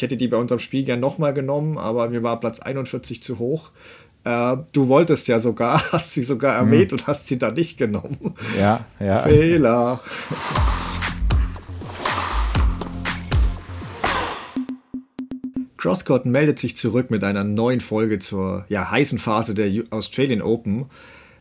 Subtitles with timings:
[0.00, 3.38] Ich hätte die bei unserem Spiel gern nochmal genommen, aber mir war Platz 41 zu
[3.38, 3.70] hoch.
[4.24, 7.00] Äh, du wolltest ja sogar, hast sie sogar erwähnt hm.
[7.00, 8.34] und hast sie da nicht genommen.
[8.58, 9.18] Ja, ja.
[9.18, 10.00] Fehler.
[15.76, 20.86] Crosscourt meldet sich zurück mit einer neuen Folge zur ja, heißen Phase der Australian Open.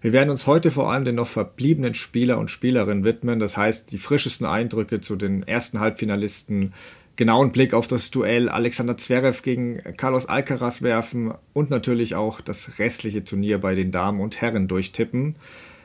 [0.02, 3.92] Wir werden uns heute vor allem den noch verbliebenen Spieler und Spielerinnen widmen, das heißt
[3.92, 6.74] die frischesten Eindrücke zu den ersten Halbfinalisten,
[7.20, 12.80] genauen Blick auf das Duell Alexander Zverev gegen Carlos Alcaraz werfen und natürlich auch das
[12.80, 15.36] restliche Turnier bei den Damen und Herren durchtippen.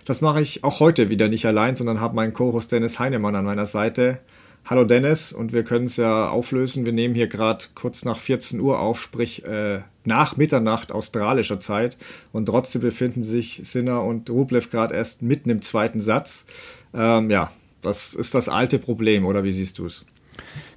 [0.05, 3.47] Das mache ich auch heute wieder nicht allein, sondern habe meinen Co-Host Dennis Heinemann an
[3.47, 4.21] meiner Seite.
[4.65, 6.87] Hallo Dennis, und wir können es ja auflösen.
[6.87, 11.97] Wir nehmen hier gerade kurz nach 14 Uhr auf, sprich äh, nach Mitternacht australischer Zeit.
[12.31, 16.47] Und trotzdem befinden sich Sinner und Rublev gerade erst mitten im zweiten Satz.
[16.95, 17.51] Ähm, ja,
[17.83, 20.07] das ist das alte Problem, oder wie siehst du es?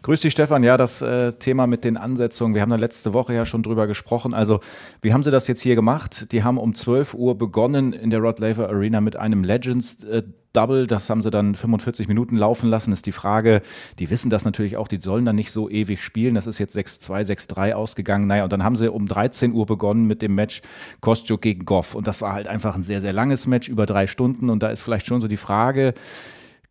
[0.03, 0.63] Grüß dich, Stefan.
[0.63, 3.87] Ja, das äh, Thema mit den Ansetzungen, wir haben da letzte Woche ja schon drüber
[3.87, 4.33] gesprochen.
[4.33, 4.59] Also,
[5.01, 6.31] wie haben sie das jetzt hier gemacht?
[6.31, 10.23] Die haben um 12 Uhr begonnen in der Rod Laver Arena mit einem Legends äh,
[10.53, 10.87] Double.
[10.87, 12.91] Das haben sie dann 45 Minuten laufen lassen.
[12.91, 13.61] Ist die Frage,
[13.99, 16.35] die wissen das natürlich auch, die sollen dann nicht so ewig spielen.
[16.35, 18.27] Das ist jetzt 6-2, 6-3 ausgegangen.
[18.27, 20.61] Naja, und dann haben sie um 13 Uhr begonnen mit dem Match
[21.01, 21.95] Kostjuk gegen Goff.
[21.95, 24.49] Und das war halt einfach ein sehr, sehr langes Match, über drei Stunden.
[24.49, 25.93] Und da ist vielleicht schon so die Frage,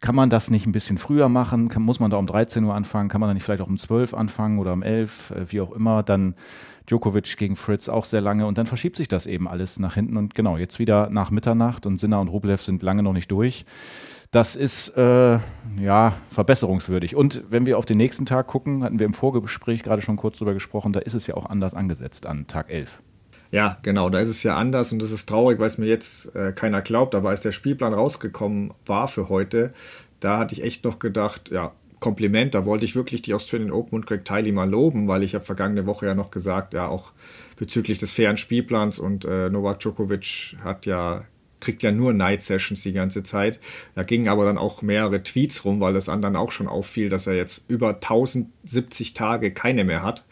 [0.01, 1.69] kann man das nicht ein bisschen früher machen?
[1.69, 3.09] Kann, muss man da um 13 Uhr anfangen?
[3.09, 5.73] Kann man da nicht vielleicht auch um 12 anfangen oder um 11, äh, wie auch
[5.73, 6.03] immer?
[6.03, 6.35] Dann
[6.89, 10.17] Djokovic gegen Fritz auch sehr lange und dann verschiebt sich das eben alles nach hinten
[10.17, 13.65] und genau, jetzt wieder nach Mitternacht und Sinner und Rublev sind lange noch nicht durch.
[14.31, 15.39] Das ist äh,
[15.79, 17.17] ja verbesserungswürdig.
[17.17, 20.39] Und wenn wir auf den nächsten Tag gucken, hatten wir im Vorgespräch gerade schon kurz
[20.39, 23.03] drüber gesprochen, da ist es ja auch anders angesetzt an Tag 11.
[23.57, 26.37] Ja, genau, da ist es ja anders und das ist traurig, weil es mir jetzt
[26.37, 29.73] äh, keiner glaubt, aber als der Spielplan rausgekommen war für heute,
[30.21, 33.95] da hatte ich echt noch gedacht, ja, Kompliment, da wollte ich wirklich die Australian Open
[33.95, 37.13] und Greg Tiley mal loben, weil ich habe vergangene Woche ja noch gesagt, ja, auch
[37.57, 41.25] bezüglich des fairen Spielplans und äh, Novak Djokovic hat ja
[41.59, 43.59] kriegt ja nur Night Sessions die ganze Zeit.
[43.95, 47.27] Da gingen aber dann auch mehrere Tweets rum, weil es anderen auch schon auffiel, dass
[47.27, 50.27] er jetzt über 1070 Tage keine mehr hat,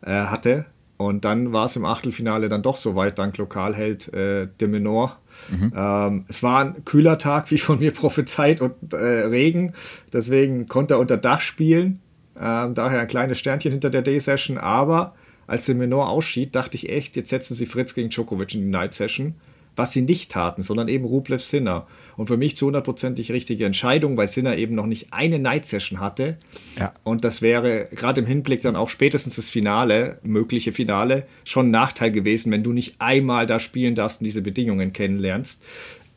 [0.00, 0.64] äh, hatte.
[1.00, 5.16] Und dann war es im Achtelfinale dann doch soweit, dank Lokalheld äh, de Menor.
[5.48, 5.72] Mhm.
[5.74, 9.72] Ähm, es war ein kühler Tag, wie von mir prophezeit, und äh, Regen.
[10.12, 12.02] Deswegen konnte er unter Dach spielen.
[12.38, 14.58] Ähm, daher ein kleines Sternchen hinter der Day-Session.
[14.58, 15.14] Aber
[15.46, 18.66] als de Menor ausschied, dachte ich echt, jetzt setzen sie Fritz gegen Djokovic in die
[18.66, 19.36] Night-Session
[19.80, 21.86] was sie nicht taten, sondern eben Rublev Sinner.
[22.18, 26.00] Und für mich zu hundertprozentig richtige Entscheidung, weil Sinner eben noch nicht eine Night Session
[26.00, 26.36] hatte.
[26.78, 26.92] Ja.
[27.02, 31.70] Und das wäre gerade im Hinblick dann auch spätestens das Finale, mögliche Finale, schon ein
[31.70, 35.62] Nachteil gewesen, wenn du nicht einmal da spielen darfst und diese Bedingungen kennenlernst.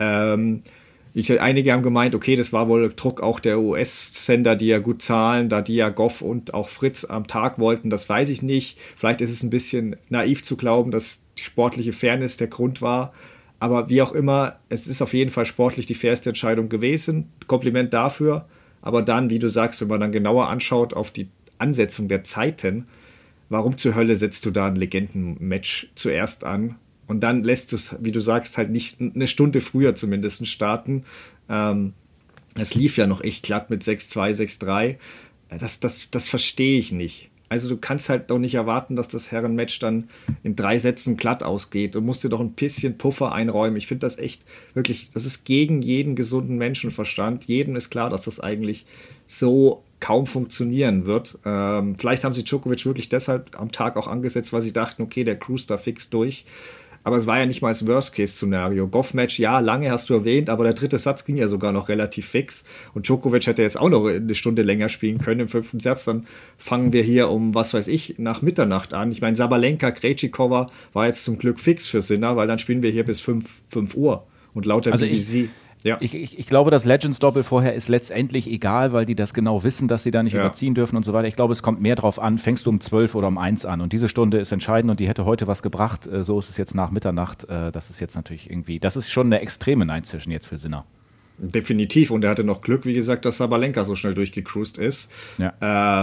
[0.02, 0.62] Ähm,
[1.14, 5.02] ich, einige haben gemeint, okay, das war wohl Druck auch der US-Sender, die ja gut
[5.02, 8.80] zahlen, da die ja Goff und auch Fritz am Tag wollten, das weiß ich nicht.
[8.96, 13.14] Vielleicht ist es ein bisschen naiv zu glauben, dass die sportliche Fairness der Grund war.
[13.64, 17.30] Aber wie auch immer, es ist auf jeden Fall sportlich die fairste Entscheidung gewesen.
[17.48, 18.46] Kompliment dafür.
[18.82, 21.30] Aber dann, wie du sagst, wenn man dann genauer anschaut auf die
[21.60, 22.88] Ansetzung der Zeiten,
[23.48, 26.76] warum zur Hölle setzt du da ein Legendenmatch zuerst an?
[27.08, 31.06] Und dann lässt du es, wie du sagst, halt nicht eine Stunde früher zumindest starten.
[31.48, 31.94] Ähm,
[32.56, 34.96] es lief ja noch echt glatt mit 6-2, 6-3.
[35.58, 37.30] Das, das, das verstehe ich nicht.
[37.50, 40.10] Also du kannst halt doch nicht erwarten, dass das Herrenmatch dann
[40.42, 41.96] in drei Sätzen glatt ausgeht.
[41.96, 43.78] Du musst dir doch ein bisschen Puffer einräumen.
[43.78, 44.44] Ich finde das echt
[44.74, 47.46] wirklich, das ist gegen jeden gesunden Menschenverstand.
[47.46, 48.86] Jedem ist klar, dass das eigentlich
[49.28, 51.40] so kaum funktionieren wird.
[51.46, 55.24] Ähm, vielleicht haben sie Djokovic wirklich deshalb am Tag auch angesetzt, weil sie dachten, okay,
[55.24, 56.46] der cruist da fix durch.
[57.04, 58.88] Aber es war ja nicht mal das Worst-Case-Szenario.
[58.88, 62.28] Goff-Match, ja, lange hast du erwähnt, aber der dritte Satz ging ja sogar noch relativ
[62.28, 62.64] fix.
[62.94, 66.06] Und Djokovic hätte jetzt auch noch eine Stunde länger spielen können im fünften Satz.
[66.06, 66.26] Dann
[66.58, 69.12] fangen wir hier um, was weiß ich, nach Mitternacht an.
[69.12, 72.92] Ich meine, Sabalenka, Krejcikova war jetzt zum Glück fix für Sinner, weil dann spielen wir
[72.92, 74.26] hier bis 5, 5 Uhr.
[74.54, 75.50] Und lauter also BBC.
[75.84, 75.98] Ja.
[76.00, 79.88] Ich, ich, ich, glaube, das Legends-Doppel vorher ist letztendlich egal, weil die das genau wissen,
[79.88, 80.40] dass sie da nicht ja.
[80.40, 81.28] überziehen dürfen und so weiter.
[81.28, 83.82] Ich glaube, es kommt mehr drauf an, fängst du um 12 oder um 1 an.
[83.82, 86.08] Und diese Stunde ist entscheidend und die hätte heute was gebracht.
[86.08, 87.44] Äh, so ist es jetzt nach Mitternacht.
[87.50, 90.86] Äh, das ist jetzt natürlich irgendwie, das ist schon eine extreme Night-Session jetzt für Sinner.
[91.38, 92.12] Definitiv.
[92.12, 95.12] Und er hatte noch Glück, wie gesagt, dass Sabalenka so schnell durchgecruised ist.
[95.40, 95.54] Ja.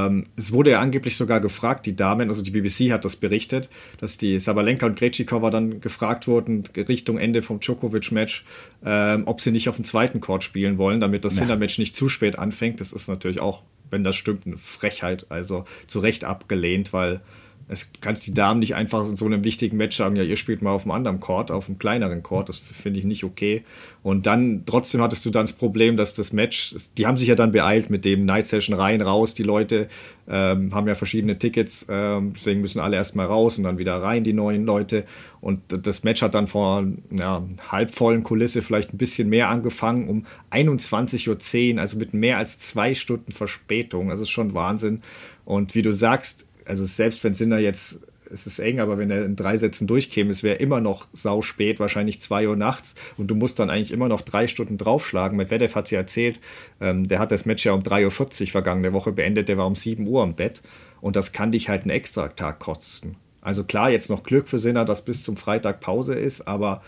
[0.06, 3.70] Ähm, es wurde ja angeblich sogar gefragt, die Damen, also die BBC hat das berichtet,
[4.00, 8.44] dass die Sabalenka und Krejcikova dann gefragt wurden, Richtung Ende vom Djokovic-Match,
[8.84, 11.40] ähm, ob sie nicht auf dem zweiten Court spielen wollen, damit das ja.
[11.40, 12.80] Hintermatch nicht zu spät anfängt.
[12.80, 15.26] Das ist natürlich auch, wenn das stimmt, eine Frechheit.
[15.28, 17.20] Also zu Recht abgelehnt, weil
[17.70, 20.60] Es kannst die Damen nicht einfach in so einem wichtigen Match sagen, ja, ihr spielt
[20.60, 22.48] mal auf einem anderen Court, auf einem kleineren Court.
[22.48, 23.62] Das finde ich nicht okay.
[24.02, 27.36] Und dann, trotzdem hattest du dann das Problem, dass das Match, die haben sich ja
[27.36, 29.34] dann beeilt mit dem Night Session rein, raus.
[29.34, 29.88] Die Leute
[30.28, 34.24] ähm, haben ja verschiedene Tickets, ähm, deswegen müssen alle erstmal raus und dann wieder rein,
[34.24, 35.04] die neuen Leute.
[35.40, 40.26] Und das Match hat dann vor einer halbvollen Kulisse vielleicht ein bisschen mehr angefangen, um
[40.50, 44.08] 21.10 Uhr, also mit mehr als zwei Stunden Verspätung.
[44.08, 45.02] Das ist schon Wahnsinn.
[45.44, 48.00] Und wie du sagst, also selbst wenn Sinner jetzt,
[48.32, 51.42] es ist eng, aber wenn er in drei Sätzen durchkäme, es wäre immer noch sau
[51.42, 55.36] spät, wahrscheinlich zwei Uhr nachts und du musst dann eigentlich immer noch drei Stunden draufschlagen.
[55.36, 56.40] Medvedev hat sie erzählt,
[56.80, 59.74] ähm, der hat das Match ja um 3.40 Uhr vergangene Woche beendet, der war um
[59.74, 60.62] 7 Uhr im Bett
[61.00, 63.16] und das kann dich halt einen extra Tag kosten.
[63.40, 66.82] Also klar, jetzt noch Glück für Sinner, dass bis zum Freitag Pause ist, aber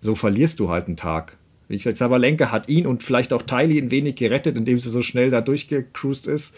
[0.00, 1.36] so verlierst du halt einen Tag.
[1.66, 5.00] Wie gesagt, Sabalenka hat ihn und vielleicht auch Tylee ein wenig gerettet, indem sie so
[5.00, 6.54] schnell da durchgecruised ist.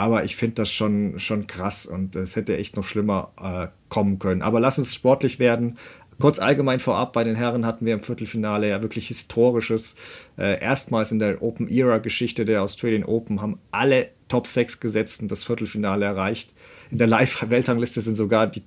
[0.00, 4.18] Aber ich finde das schon, schon krass und es hätte echt noch schlimmer äh, kommen
[4.18, 4.40] können.
[4.40, 5.76] Aber lass uns sportlich werden.
[6.18, 9.96] Kurz allgemein vorab, bei den Herren hatten wir im Viertelfinale ja wirklich historisches.
[10.38, 15.28] Äh, erstmals in der Open Era Geschichte der Australian Open haben alle Top 6 Gesetzten
[15.28, 16.54] das Viertelfinale erreicht.
[16.90, 18.62] In der Live-Weltrangliste sind sogar die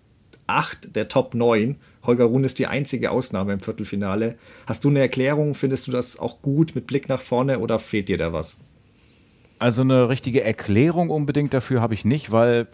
[0.46, 1.78] acht der Top 9.
[2.04, 4.36] Holger Rune ist die einzige Ausnahme im Viertelfinale.
[4.68, 5.56] Hast du eine Erklärung?
[5.56, 8.60] Findest du das auch gut mit Blick nach vorne oder fehlt dir da was?
[9.64, 12.68] Also eine richtige Erklärung unbedingt dafür habe ich nicht, weil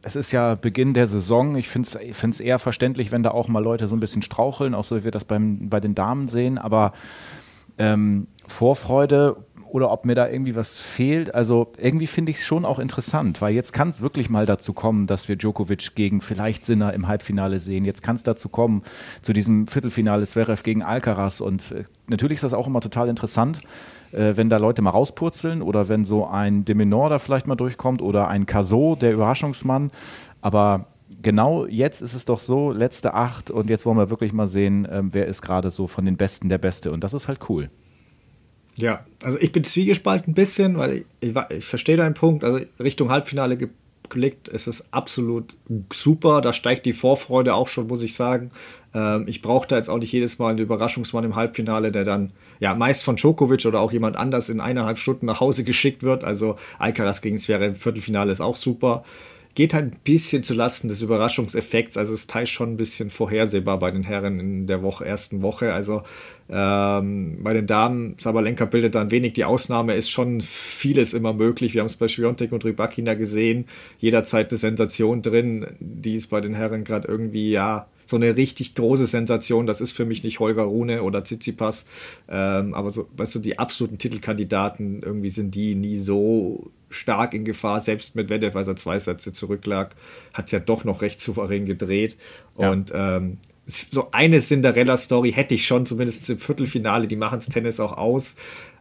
[0.00, 1.54] es ist ja Beginn der Saison.
[1.54, 4.84] Ich finde es eher verständlich, wenn da auch mal Leute so ein bisschen straucheln, auch
[4.84, 6.56] so wie wir das beim, bei den Damen sehen.
[6.56, 6.94] Aber
[7.76, 9.36] ähm, Vorfreude
[9.68, 11.34] oder ob mir da irgendwie was fehlt.
[11.34, 14.72] Also irgendwie finde ich es schon auch interessant, weil jetzt kann es wirklich mal dazu
[14.72, 17.84] kommen, dass wir Djokovic gegen vielleicht Sinner im Halbfinale sehen.
[17.84, 18.82] Jetzt kann es dazu kommen,
[19.20, 21.42] zu diesem Viertelfinale Zverev gegen Alcaraz.
[21.42, 23.60] Und äh, natürlich ist das auch immer total interessant,
[24.12, 28.02] äh, wenn da Leute mal rauspurzeln oder wenn so ein Deminor da vielleicht mal durchkommt
[28.02, 29.90] oder ein Caso, der Überraschungsmann.
[30.40, 30.86] Aber
[31.22, 34.86] genau jetzt ist es doch so, letzte acht und jetzt wollen wir wirklich mal sehen,
[34.90, 36.92] ähm, wer ist gerade so von den Besten der Beste.
[36.92, 37.70] Und das ist halt cool.
[38.76, 42.44] Ja, also ich bin zwiegespalten ein bisschen, weil ich, ich, ich verstehe deinen Punkt.
[42.44, 43.56] Also Richtung Halbfinale
[44.02, 45.56] geblickt ist es absolut
[45.92, 46.40] super.
[46.40, 48.50] Da steigt die Vorfreude auch schon, muss ich sagen.
[48.94, 52.32] Ähm, ich brauche da jetzt auch nicht jedes Mal einen Überraschungsmann im Halbfinale, der dann
[52.58, 56.24] ja meist von Djokovic oder auch jemand anders in eineinhalb Stunden nach Hause geschickt wird.
[56.24, 59.04] Also Alcaraz gegen Sverre im Viertelfinale ist auch super
[59.54, 61.96] geht halt ein bisschen zu Lasten des Überraschungseffekts.
[61.96, 65.74] Also es ist schon ein bisschen vorhersehbar bei den Herren in der Woche, ersten Woche.
[65.74, 66.02] Also
[66.52, 71.32] ähm, bei den Damen, Sabalenka bildet da ein wenig die Ausnahme, ist schon vieles immer
[71.32, 71.74] möglich.
[71.74, 73.66] Wir haben es bei Schwiontek und Rybakina gesehen.
[73.98, 75.66] Jederzeit eine Sensation drin.
[75.78, 79.66] Die ist bei den Herren gerade irgendwie, ja, so eine richtig große Sensation.
[79.66, 81.86] Das ist für mich nicht Holger Rune oder Tsitsipas.
[82.28, 87.44] Ähm, aber so, weißt du, die absoluten Titelkandidaten, irgendwie sind die nie so stark in
[87.44, 87.78] Gefahr.
[87.78, 89.94] Selbst mit Wedev, als er zwei Sätze zurücklag,
[90.34, 92.16] hat es ja doch noch recht souverän gedreht.
[92.58, 92.72] Ja.
[92.72, 93.38] Und ähm,
[93.70, 97.06] so eine Cinderella-Story hätte ich schon, zumindest im Viertelfinale.
[97.06, 98.36] Die machen es Tennis auch aus.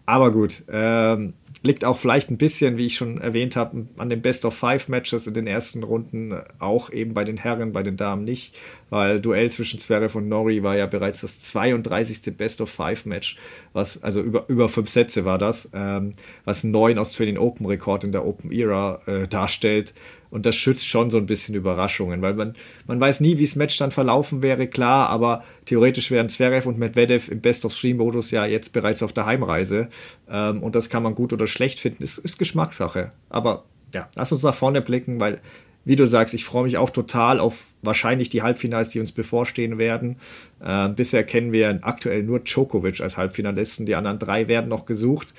[0.05, 4.21] Aber gut, ähm, liegt auch vielleicht ein bisschen, wie ich schon erwähnt habe, an den
[4.21, 7.97] Best of Five Matches in den ersten Runden, auch eben bei den Herren, bei den
[7.97, 8.57] Damen nicht,
[8.89, 12.35] weil Duell zwischen Zverev und Nori war ja bereits das 32.
[12.37, 13.37] Best of Five Match,
[13.73, 16.13] was also über, über fünf Sätze war das, ähm,
[16.45, 19.93] was einen neuen Australian Open Rekord in der Open Era äh, darstellt
[20.29, 22.55] und das schützt schon so ein bisschen Überraschungen, weil man,
[22.87, 26.77] man weiß nie, wie das Match dann verlaufen wäre, klar, aber theoretisch wären Zverev und
[26.77, 29.89] Medvedev im Best-of-Three-Modus ja jetzt bereits auf der Heimreise.
[30.29, 33.11] Ähm, und das kann man gut oder schlecht finden, ist, ist Geschmackssache.
[33.29, 35.41] Aber ja, lass uns nach vorne blicken, weil,
[35.85, 39.77] wie du sagst, ich freue mich auch total auf wahrscheinlich die Halbfinals, die uns bevorstehen
[39.77, 40.17] werden.
[40.63, 45.33] Ähm, bisher kennen wir aktuell nur Djokovic als Halbfinalisten, die anderen drei werden noch gesucht.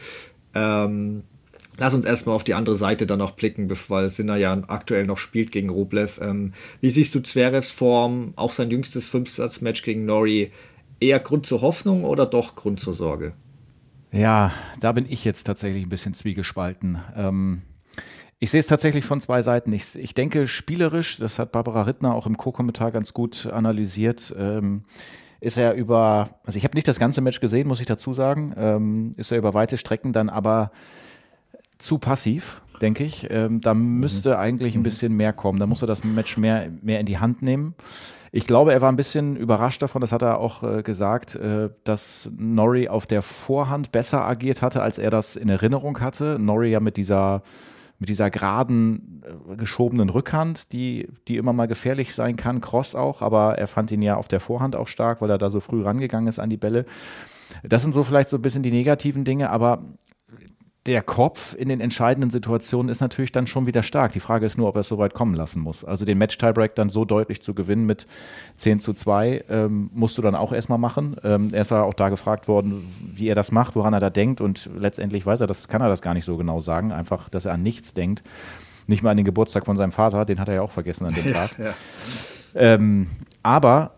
[0.54, 1.22] Ähm,
[1.80, 5.16] Lass uns erstmal auf die andere Seite dann noch blicken, weil Sinner ja aktuell noch
[5.16, 6.20] spielt gegen Rublev.
[6.20, 10.50] Ähm, wie siehst du Zverevs Form, auch sein jüngstes Fünfsatz-Match gegen Nori?
[11.00, 13.32] Eher Grund zur Hoffnung oder doch Grund zur Sorge?
[14.12, 17.00] Ja, da bin ich jetzt tatsächlich ein bisschen zwiegespalten.
[17.16, 17.62] Ähm,
[18.38, 19.72] ich sehe es tatsächlich von zwei Seiten.
[19.72, 24.84] Ich, ich denke, spielerisch, das hat Barbara Rittner auch im Co-Kommentar ganz gut analysiert, ähm,
[25.40, 28.52] ist er über, also ich habe nicht das ganze Match gesehen, muss ich dazu sagen,
[28.58, 30.72] ähm, ist er über weite Strecken dann aber
[31.80, 33.28] zu passiv, denke ich.
[33.30, 34.36] Ähm, da müsste mhm.
[34.36, 34.84] eigentlich ein mhm.
[34.84, 35.58] bisschen mehr kommen.
[35.58, 37.74] Da muss er das Match mehr, mehr in die Hand nehmen.
[38.32, 41.70] Ich glaube, er war ein bisschen überrascht davon, das hat er auch äh, gesagt, äh,
[41.82, 46.38] dass Norrie auf der Vorhand besser agiert hatte, als er das in Erinnerung hatte.
[46.38, 47.42] Norrie ja mit dieser,
[47.98, 53.20] mit dieser geraden, äh, geschobenen Rückhand, die, die immer mal gefährlich sein kann, Cross auch,
[53.20, 55.82] aber er fand ihn ja auf der Vorhand auch stark, weil er da so früh
[55.82, 56.86] rangegangen ist an die Bälle.
[57.64, 59.82] Das sind so vielleicht so ein bisschen die negativen Dinge, aber
[60.86, 64.12] der Kopf in den entscheidenden Situationen ist natürlich dann schon wieder stark.
[64.12, 65.84] Die Frage ist nur, ob er es so weit kommen lassen muss.
[65.84, 68.06] Also den Match-Tiebreak dann so deutlich zu gewinnen mit
[68.56, 71.16] 10 zu 2, ähm, musst du dann auch erstmal machen.
[71.22, 74.08] Ähm, er ist ja auch da gefragt worden, wie er das macht, woran er da
[74.08, 76.92] denkt und letztendlich weiß er, das kann er das gar nicht so genau sagen.
[76.92, 78.22] Einfach, dass er an nichts denkt.
[78.86, 81.14] Nicht mal an den Geburtstag von seinem Vater, den hat er ja auch vergessen an
[81.14, 81.58] dem Tag.
[81.58, 81.74] ja.
[82.54, 83.06] ähm,
[83.42, 83.92] aber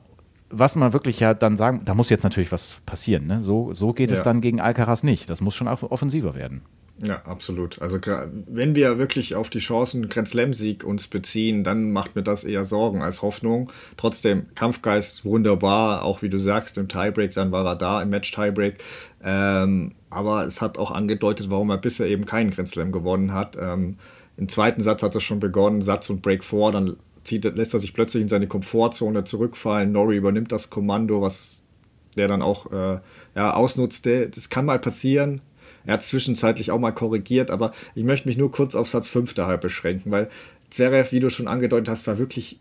[0.52, 3.26] was man wirklich ja dann sagen, da muss jetzt natürlich was passieren.
[3.26, 3.40] Ne?
[3.40, 4.16] So, so geht ja.
[4.16, 5.28] es dann gegen Alcaraz nicht.
[5.30, 6.62] Das muss schon offensiver werden.
[7.04, 7.82] Ja, absolut.
[7.82, 7.98] Also
[8.46, 12.64] wenn wir wirklich auf die Chancen Grand Slam-Sieg uns beziehen, dann macht mir das eher
[12.64, 13.72] Sorgen als Hoffnung.
[13.96, 18.78] Trotzdem, Kampfgeist wunderbar, auch wie du sagst, im Tiebreak, dann war er da, im Match-Tiebreak.
[19.24, 23.56] Ähm, aber es hat auch angedeutet, warum er bisher eben keinen Grand Slam gewonnen hat.
[23.60, 23.96] Ähm,
[24.36, 27.80] Im zweiten Satz hat er schon begonnen, Satz und Break vor, dann zieht, lässt er
[27.80, 29.92] sich plötzlich in seine Komfortzone zurückfallen.
[29.92, 31.62] Nori übernimmt das Kommando, was
[32.16, 33.00] der dann auch äh,
[33.34, 34.28] ja, ausnutzte.
[34.28, 35.40] Das kann mal passieren.
[35.84, 39.34] Er hat zwischenzeitlich auch mal korrigiert, aber ich möchte mich nur kurz auf Satz 5
[39.34, 40.28] daher beschränken, weil
[40.70, 42.60] Zverev, wie du schon angedeutet hast, war wirklich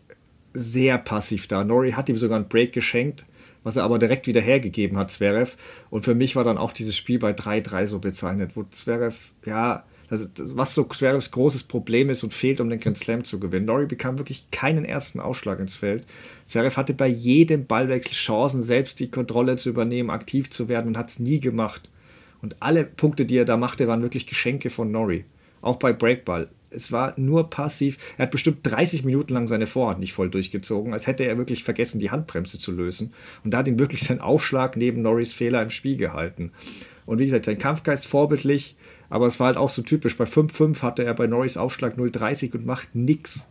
[0.54, 1.64] sehr passiv da.
[1.64, 3.24] Nori hat ihm sogar einen Break geschenkt,
[3.62, 5.56] was er aber direkt wieder hergegeben hat, Zverev.
[5.88, 9.84] Und für mich war dann auch dieses Spiel bei 3-3 so bezeichnet, wo Zverev, ja,
[10.12, 13.64] das, was so Zverevs großes Problem ist und fehlt, um den Grand Slam zu gewinnen.
[13.64, 16.04] Norrie bekam wirklich keinen ersten Ausschlag ins Feld.
[16.44, 20.98] Zverev hatte bei jedem Ballwechsel Chancen, selbst die Kontrolle zu übernehmen, aktiv zu werden und
[20.98, 21.90] hat es nie gemacht.
[22.42, 25.24] Und alle Punkte, die er da machte, waren wirklich Geschenke von Norrie.
[25.62, 26.48] Auch bei Breakball.
[26.68, 27.96] Es war nur passiv.
[28.18, 31.64] Er hat bestimmt 30 Minuten lang seine Vorhand nicht voll durchgezogen, als hätte er wirklich
[31.64, 33.12] vergessen, die Handbremse zu lösen.
[33.44, 36.52] Und da hat ihn wirklich sein Aufschlag neben Norris Fehler im Spiel gehalten.
[37.06, 38.76] Und wie gesagt, sein Kampfgeist vorbildlich,
[39.10, 40.16] aber es war halt auch so typisch.
[40.16, 43.48] Bei 5-5 hatte er bei Norris Aufschlag 0,30 und macht nichts.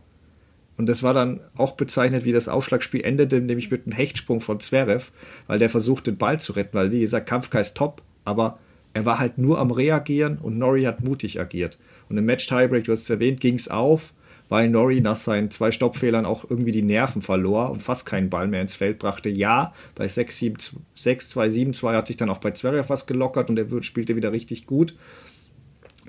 [0.76, 4.58] Und das war dann auch bezeichnet, wie das Aufschlagspiel endete, nämlich mit einem Hechtsprung von
[4.58, 5.12] Zverev,
[5.46, 8.58] weil der versucht, den Ball zu retten, weil, wie gesagt, Kampfgeist top, aber
[8.94, 11.78] er war halt nur am Reagieren und Norrie hat mutig agiert.
[12.08, 14.12] Und im Match Tiebreak, du hast es erwähnt, ging es auf,
[14.52, 18.48] weil Norrie nach seinen zwei Stoppfehlern auch irgendwie die Nerven verlor und fast keinen Ball
[18.48, 19.30] mehr ins Feld brachte.
[19.30, 24.14] Ja, bei 6-2, 7-2 hat sich dann auch bei Zverev was gelockert und er spielte
[24.14, 24.94] wieder richtig gut.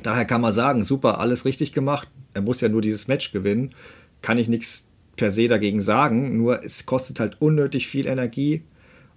[0.01, 2.09] Daher kann man sagen, super, alles richtig gemacht.
[2.33, 3.75] Er muss ja nur dieses Match gewinnen.
[4.21, 6.35] Kann ich nichts per se dagegen sagen.
[6.35, 8.63] Nur es kostet halt unnötig viel Energie.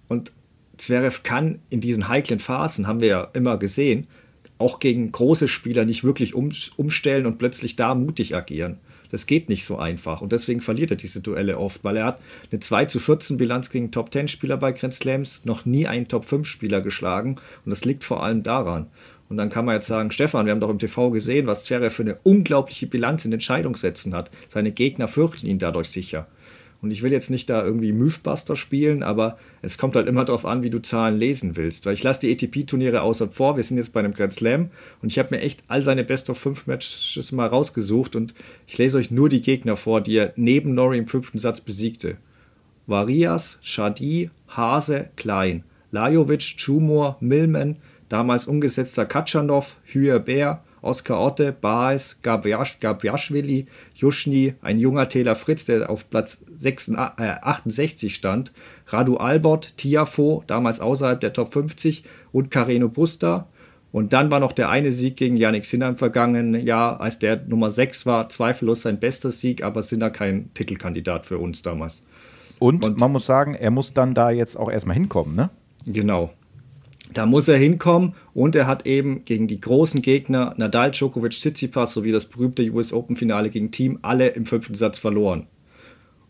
[0.07, 0.31] Und
[0.77, 4.07] Zverev kann in diesen heiklen Phasen, haben wir ja immer gesehen,
[4.57, 8.79] auch gegen große Spieler nicht wirklich um, umstellen und plötzlich da mutig agieren.
[9.11, 12.21] Das geht nicht so einfach und deswegen verliert er diese Duelle oft, weil er hat
[12.51, 16.07] eine 2 zu 14 Bilanz gegen Top 10 Spieler bei Grand Slams, noch nie einen
[16.07, 18.87] Top 5 Spieler geschlagen und das liegt vor allem daran.
[19.29, 21.93] Und dann kann man jetzt sagen, Stefan, wir haben doch im TV gesehen, was Zverev
[21.93, 24.31] für eine unglaubliche Bilanz in Entscheidungssätzen hat.
[24.47, 26.27] Seine Gegner fürchten ihn dadurch sicher.
[26.81, 30.45] Und ich will jetzt nicht da irgendwie Mythbuster spielen, aber es kommt halt immer darauf
[30.45, 31.85] an, wie du Zahlen lesen willst.
[31.85, 33.57] Weil ich lasse die ATP-Turniere außer vor.
[33.57, 34.69] Wir sind jetzt bei einem Grand Slam
[35.01, 38.35] und ich habe mir echt all seine Best of 5 Matches mal rausgesucht und
[38.67, 42.17] ich lese euch nur die Gegner vor, die er neben Norrie im fünften Satz besiegte.
[42.85, 53.67] Varias, Shadi, Hase, Klein, Lajovic, Chumor, Millman, damals umgesetzter Katschanov, Hüer-Bär, Oskar Otte, Baez, Gabriashvili,
[53.93, 58.53] Juschny, ein junger Taylor Fritz, der auf Platz 68 äh, stand,
[58.87, 63.47] Radu Albert, Tiafo, damals außerhalb der Top 50 und Carreno Busta.
[63.91, 67.41] Und dann war noch der eine Sieg gegen Yannick Sinner im vergangenen Jahr, als der
[67.47, 72.03] Nummer 6 war, zweifellos sein bester Sieg, aber Sinner kein Titelkandidat für uns damals.
[72.59, 75.49] Und, und man muss sagen, er muss dann da jetzt auch erstmal hinkommen, ne?
[75.85, 76.31] Genau.
[77.13, 81.93] Da muss er hinkommen und er hat eben gegen die großen Gegner Nadal, Djokovic, Tsitsipas
[81.93, 85.47] sowie das berühmte US Open Finale gegen Team alle im fünften Satz verloren.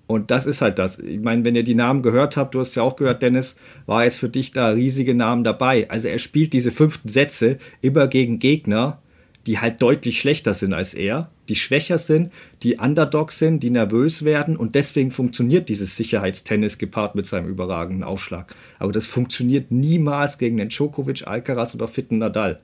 [0.07, 0.99] Und das ist halt das.
[0.99, 4.05] Ich meine, wenn ihr die Namen gehört habt, du hast ja auch gehört, Dennis, war
[4.05, 5.89] jetzt für dich da riesige Namen dabei.
[5.89, 9.01] Also er spielt diese fünften Sätze immer gegen Gegner,
[9.47, 12.31] die halt deutlich schlechter sind als er, die schwächer sind,
[12.63, 18.03] die Underdogs sind, die nervös werden und deswegen funktioniert dieses Sicherheitstennis gepaart mit seinem überragenden
[18.03, 18.53] Aufschlag.
[18.77, 22.59] Aber das funktioniert niemals gegen den Djokovic, Alcaraz oder Fitten Nadal.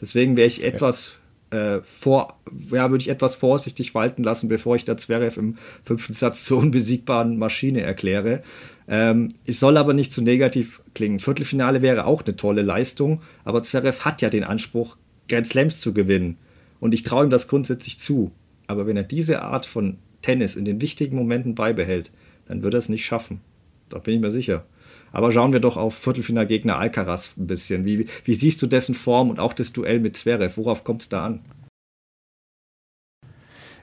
[0.00, 1.14] Deswegen wäre ich etwas
[1.50, 2.38] äh, vor,
[2.70, 6.58] ja, würde ich etwas vorsichtig walten lassen, bevor ich da Zverev im fünften Satz zur
[6.58, 8.42] unbesiegbaren Maschine erkläre.
[8.88, 11.20] Ähm, es soll aber nicht zu negativ klingen.
[11.20, 14.96] Viertelfinale wäre auch eine tolle Leistung, aber Zverev hat ja den Anspruch,
[15.28, 16.36] Grand Slams zu gewinnen.
[16.80, 18.30] Und ich traue ihm das grundsätzlich zu.
[18.66, 22.10] Aber wenn er diese Art von Tennis in den wichtigen Momenten beibehält,
[22.46, 23.40] dann wird er es nicht schaffen.
[23.88, 24.64] Da bin ich mir sicher.
[25.12, 27.84] Aber schauen wir doch auf Viertelfinalgegner Alcaraz ein bisschen.
[27.84, 30.56] Wie, wie siehst du dessen Form und auch das Duell mit Zverev?
[30.56, 31.40] Worauf kommt es da an?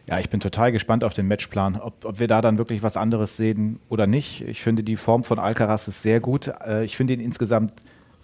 [0.08, 2.96] Ja, ich bin total gespannt auf den Matchplan, ob, ob wir da dann wirklich was
[2.96, 4.48] anderes sehen oder nicht.
[4.48, 6.52] Ich finde, die Form von Alcaraz ist sehr gut.
[6.64, 7.74] Äh, ich finde ihn insgesamt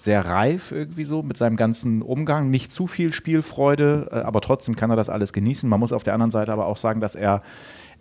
[0.04, 2.50] sehr reif irgendwie so mit seinem ganzen Umgang.
[2.50, 5.70] Nicht zu viel Spielfreude, äh, aber trotzdem kann er das alles genießen.
[5.70, 7.42] Man muss auf der anderen Seite aber auch sagen, dass er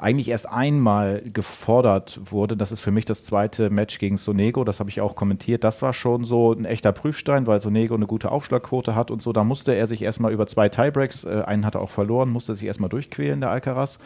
[0.01, 2.57] eigentlich erst einmal gefordert wurde.
[2.57, 4.65] Das ist für mich das zweite Match gegen Sonego.
[4.65, 5.63] Das habe ich auch kommentiert.
[5.63, 9.33] Das war schon so ein echter Prüfstein, weil Sonego eine gute Aufschlagquote hat und so.
[9.33, 12.55] Da musste er sich erstmal über zwei Tiebreaks, äh, einen hat er auch verloren, musste
[12.55, 13.99] sich erstmal durchquälen, der Alcaraz.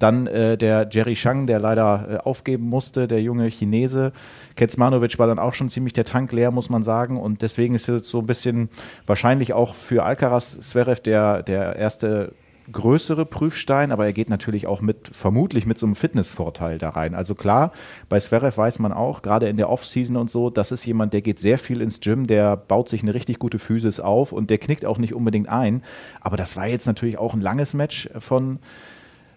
[0.00, 4.12] Dann äh, der Jerry Shang, der leider äh, aufgeben musste, der junge Chinese.
[4.56, 7.20] Kecmanovic war dann auch schon ziemlich der Tank leer, muss man sagen.
[7.20, 8.68] Und deswegen ist es so ein bisschen
[9.06, 12.32] wahrscheinlich auch für Alcaraz Zverev der, der erste
[12.70, 17.14] größere Prüfstein, aber er geht natürlich auch mit, vermutlich mit so einem Fitnessvorteil da rein.
[17.14, 17.72] Also klar,
[18.08, 21.22] bei Zverev weiß man auch, gerade in der Offseason und so, das ist jemand, der
[21.22, 24.58] geht sehr viel ins Gym, der baut sich eine richtig gute Physis auf und der
[24.58, 25.82] knickt auch nicht unbedingt ein.
[26.20, 28.58] Aber das war jetzt natürlich auch ein langes Match von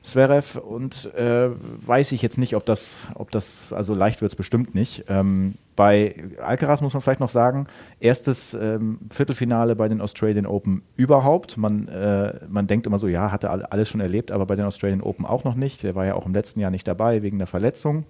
[0.04, 4.36] Zverev und äh, weiß ich jetzt nicht, ob das, ob das, also leicht wird es
[4.36, 5.06] bestimmt nicht.
[5.08, 7.68] Ähm, bei Alcaraz muss man vielleicht noch sagen,
[8.02, 11.56] erstes ähm, Viertelfinale bei den Australian Open überhaupt.
[11.58, 15.02] Man, äh, man denkt immer so, ja, hatte alles schon erlebt, aber bei den Australian
[15.02, 15.84] Open auch noch nicht.
[15.84, 18.04] Der war ja auch im letzten Jahr nicht dabei wegen der Verletzung.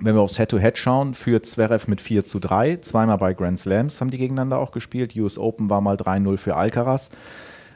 [0.00, 2.76] Wenn wir aufs Head-to-Head -Head schauen, führt Zverev mit 4 zu 3.
[2.76, 5.14] Zweimal bei Grand Slams haben die gegeneinander auch gespielt.
[5.16, 7.10] US Open war mal 3-0 für Alcaraz.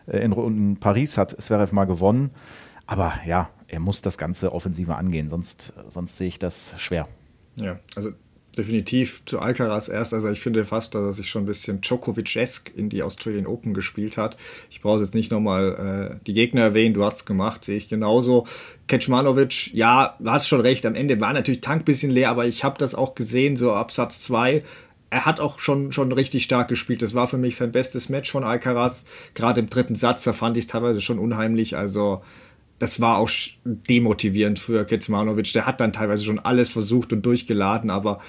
[0.07, 2.31] Äh, in, in Paris hat Zverev mal gewonnen.
[2.87, 7.09] Aber ja, er muss das Ganze offensiver angehen, sonst, sonst sehe ich das schwer.
[7.57, 8.13] Ja, also
[8.57, 10.15] definitiv zu Alcaraz erst.
[10.15, 13.75] Also ich finde fast, dass er sich schon ein bisschen Djokovic-esk in die Australian Open
[13.75, 14.37] gespielt hat.
[14.71, 17.89] Ich brauche jetzt nicht nochmal äh, die Gegner erwähnen, du hast es gemacht, sehe ich
[17.89, 18.47] genauso.
[18.87, 22.47] Kecmanovic, ja, du hast schon recht, am Ende war natürlich Tank ein bisschen leer, aber
[22.47, 24.63] ich habe das auch gesehen, so ab Satz 2
[25.11, 27.01] er hat auch schon, schon richtig stark gespielt.
[27.01, 29.05] Das war für mich sein bestes Match von Alcaraz.
[29.35, 31.77] Gerade im dritten Satz, da fand ich es teilweise schon unheimlich.
[31.77, 32.23] Also
[32.85, 33.31] das war auch
[33.65, 35.55] demotivierend für Kecmanovic.
[35.55, 38.21] Der hat dann teilweise schon alles versucht und durchgeladen, aber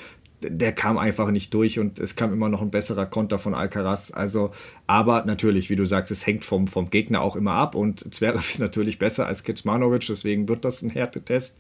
[0.42, 4.12] der kam einfach nicht durch und es kam immer noch ein besserer Konter von Alcaraz.
[4.16, 4.52] Also,
[4.88, 8.50] aber natürlich, wie du sagst, es hängt vom, vom Gegner auch immer ab und Zverev
[8.50, 11.58] ist natürlich besser als Kecmanovic, deswegen wird das ein Härtetest.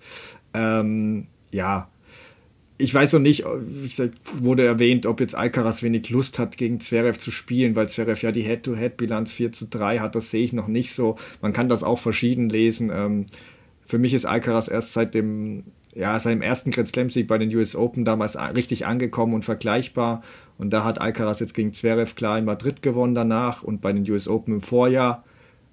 [0.53, 1.89] Ähm, ja,
[2.77, 3.45] ich weiß noch nicht,
[4.41, 8.33] wurde erwähnt, ob jetzt Alcaraz wenig Lust hat, gegen Zverev zu spielen, weil Zverev ja
[8.33, 10.15] die Head-to-Head-Bilanz 4 zu 3 hat.
[10.15, 11.15] Das sehe ich noch nicht so.
[11.41, 12.91] Man kann das auch verschieden lesen.
[12.93, 13.25] Ähm,
[13.85, 15.63] für mich ist Alcaraz erst seit dem,
[15.93, 20.21] ja, seinem ersten Grand Slam-Sieg bei den US Open damals richtig angekommen und vergleichbar.
[20.57, 24.09] Und da hat Alcaraz jetzt gegen Zverev klar in Madrid gewonnen danach und bei den
[24.11, 25.23] US Open im Vorjahr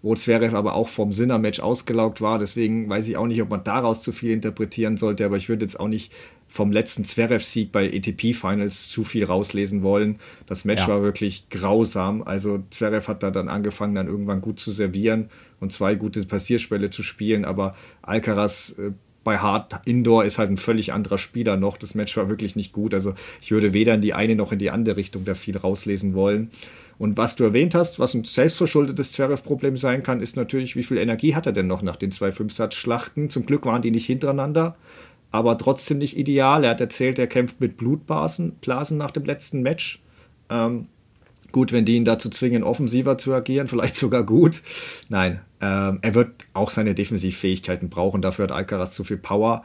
[0.03, 2.39] wo Zverev aber auch vom Sinner-Match ausgelaugt war.
[2.39, 5.65] Deswegen weiß ich auch nicht, ob man daraus zu viel interpretieren sollte, aber ich würde
[5.65, 6.13] jetzt auch nicht
[6.53, 10.19] vom letzten Zverev-Sieg bei ATP-Finals zu viel rauslesen wollen.
[10.47, 10.89] Das Match ja.
[10.89, 12.23] war wirklich grausam.
[12.23, 16.91] Also Zverev hat da dann angefangen, dann irgendwann gut zu servieren und zwei gute Passierspiele
[16.91, 18.91] zu spielen, aber Alcaraz äh,
[19.25, 21.79] bei Hard Indoor ist halt ein völlig anderer Spieler noch.
[21.79, 22.93] Das Match war wirklich nicht gut.
[22.93, 26.13] Also ich würde weder in die eine noch in die andere Richtung da viel rauslesen
[26.13, 26.51] wollen.
[26.99, 30.99] Und was du erwähnt hast, was ein selbstverschuldetes Zverev-Problem sein kann, ist natürlich, wie viel
[30.99, 33.31] Energie hat er denn noch nach den zwei Fünfsatz-Schlachten?
[33.31, 34.77] Zum Glück waren die nicht hintereinander
[35.33, 36.63] aber trotzdem nicht ideal.
[36.63, 40.03] Er hat erzählt, er kämpft mit Blutblasen Blasen nach dem letzten Match.
[40.51, 40.89] Ähm,
[41.51, 44.63] gut, wenn die ihn dazu zwingen, offensiver zu agieren, vielleicht sogar gut.
[45.09, 48.23] Nein, ähm, er wird auch seine Defensivfähigkeiten brauchen.
[48.23, 49.65] Dafür hat Alcaraz zu viel Power,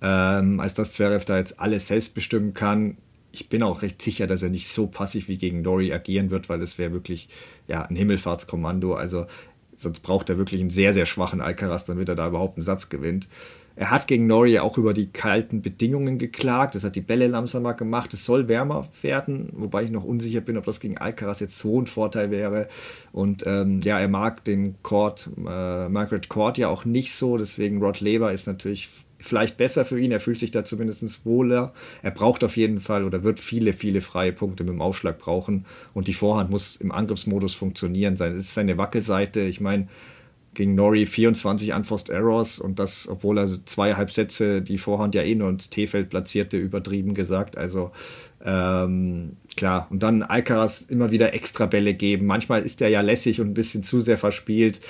[0.00, 2.96] ähm, als dass Zverev da jetzt alles selbst bestimmen kann.
[3.32, 6.48] Ich bin auch recht sicher, dass er nicht so passiv wie gegen Dory agieren wird,
[6.48, 7.28] weil das wäre wirklich
[7.66, 8.94] ja, ein Himmelfahrtskommando.
[8.94, 9.26] Also
[9.74, 12.88] sonst braucht er wirklich einen sehr, sehr schwachen Alcaraz, damit er da überhaupt einen Satz
[12.88, 13.28] gewinnt.
[13.78, 16.74] Er hat gegen Norrie auch über die kalten Bedingungen geklagt.
[16.74, 18.12] Das hat die Bälle langsamer gemacht.
[18.12, 21.80] Es soll wärmer werden, wobei ich noch unsicher bin, ob das gegen Alcaraz jetzt so
[21.80, 22.66] ein Vorteil wäre.
[23.12, 27.38] Und ähm, ja, er mag den Court, äh, Margaret Court ja auch nicht so.
[27.38, 28.88] Deswegen Rod Laver ist natürlich
[29.20, 30.10] vielleicht besser für ihn.
[30.10, 31.72] Er fühlt sich da zumindest wohler.
[32.02, 35.66] Er braucht auf jeden Fall oder wird viele, viele freie Punkte mit dem Aufschlag brauchen.
[35.94, 38.32] Und die Vorhand muss im Angriffsmodus funktionieren sein.
[38.32, 39.42] Es ist seine Wackelseite.
[39.42, 39.86] Ich meine,
[40.58, 45.36] gegen Nori 24 Unforced Errors und das, obwohl er zweieinhalb Sätze die Vorhand ja eh
[45.36, 47.56] nur ins T-Feld platzierte, übertrieben gesagt.
[47.56, 47.92] Also
[48.44, 49.86] ähm, klar.
[49.88, 52.26] Und dann Alcaraz immer wieder extra Bälle geben.
[52.26, 54.80] Manchmal ist er ja lässig und ein bisschen zu sehr verspielt,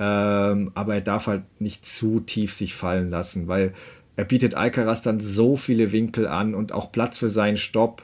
[0.00, 3.74] ähm, aber er darf halt nicht zu tief sich fallen lassen, weil
[4.16, 8.02] er bietet Alcaraz dann so viele Winkel an und auch Platz für seinen Stopp.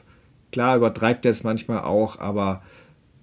[0.53, 2.63] Klar übertreibt er es manchmal auch, aber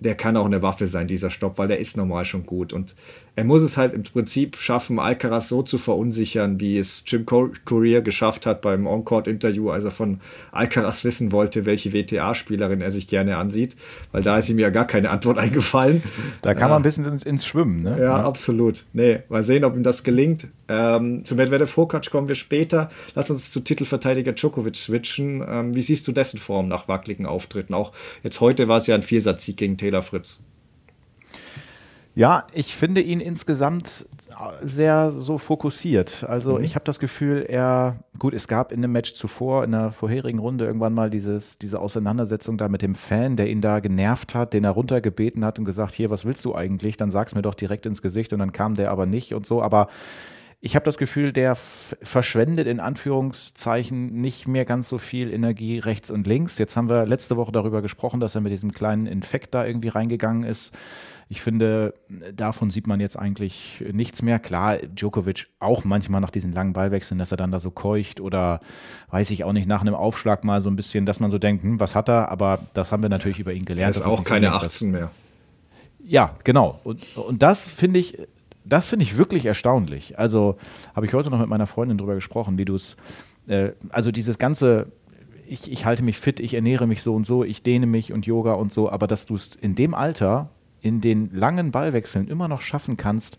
[0.00, 2.72] der kann auch eine Waffe sein, dieser Stopp, weil der ist normal schon gut.
[2.72, 2.94] Und
[3.36, 8.00] er muss es halt im Prinzip schaffen, Alcaraz so zu verunsichern, wie es Jim Courier
[8.00, 10.20] geschafft hat beim On-Court-Interview, als er von
[10.52, 13.76] Alcaraz wissen wollte, welche WTA-Spielerin er sich gerne ansieht,
[14.10, 16.02] weil da ist ihm ja gar keine Antwort eingefallen.
[16.40, 17.90] Da kann man ein bisschen ins, Schwimmen, ne?
[17.98, 18.86] Ja, ja, absolut.
[18.94, 20.48] Nee, mal sehen, ob ihm das gelingt.
[20.68, 22.88] Ähm, zu Medvedev Fokac kommen wir später.
[23.14, 25.44] Lass uns zu Titelverteidiger Djokovic switchen.
[25.46, 27.74] Ähm, wie siehst du dessen Form nach wackeligen Auftritten?
[27.74, 30.40] Auch jetzt heute war es ja ein Viersatzsieg gegen Taylor Fritz.
[32.16, 34.06] Ja, ich finde ihn insgesamt
[34.62, 36.24] sehr so fokussiert.
[36.26, 36.64] Also mhm.
[36.64, 40.38] ich habe das Gefühl, er, gut, es gab in dem Match zuvor, in der vorherigen
[40.38, 44.54] Runde irgendwann mal dieses, diese Auseinandersetzung da mit dem Fan, der ihn da genervt hat,
[44.54, 46.96] den er runtergebeten hat und gesagt, hier, was willst du eigentlich?
[46.96, 49.60] Dann sag's mir doch direkt ins Gesicht und dann kam der aber nicht und so.
[49.60, 49.88] Aber
[50.60, 56.10] ich habe das Gefühl, der verschwendet in Anführungszeichen nicht mehr ganz so viel Energie rechts
[56.10, 56.56] und links.
[56.56, 59.88] Jetzt haben wir letzte Woche darüber gesprochen, dass er mit diesem kleinen Infekt da irgendwie
[59.88, 60.74] reingegangen ist.
[61.28, 61.94] Ich finde,
[62.34, 64.38] davon sieht man jetzt eigentlich nichts mehr.
[64.38, 68.60] Klar, Djokovic auch manchmal nach diesen langen Ballwechseln, dass er dann da so keucht oder
[69.10, 71.64] weiß ich auch nicht, nach einem Aufschlag mal so ein bisschen, dass man so denkt,
[71.64, 72.30] hm, was hat er?
[72.30, 73.96] Aber das haben wir natürlich über ihn gelernt.
[73.96, 75.10] Er ist auch keine 18 mehr.
[75.98, 76.78] Ja, genau.
[76.84, 78.16] Und, und das finde ich,
[78.64, 80.20] das finde ich wirklich erstaunlich.
[80.20, 80.56] Also
[80.94, 82.96] habe ich heute noch mit meiner Freundin drüber gesprochen, wie du es,
[83.48, 84.92] äh, also dieses ganze,
[85.44, 88.26] ich, ich halte mich fit, ich ernähre mich so und so, ich dehne mich und
[88.26, 92.48] Yoga und so, aber dass du es in dem Alter in den langen Ballwechseln immer
[92.48, 93.38] noch schaffen kannst,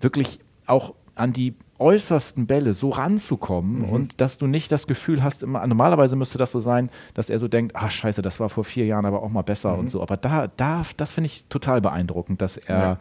[0.00, 3.88] wirklich auch an die äußersten Bälle so ranzukommen mhm.
[3.88, 7.38] und dass du nicht das Gefühl hast, immer, normalerweise müsste das so sein, dass er
[7.38, 9.80] so denkt, ach scheiße, das war vor vier Jahren aber auch mal besser mhm.
[9.80, 10.00] und so.
[10.00, 12.98] Aber da, da das finde ich total beeindruckend, dass er ja.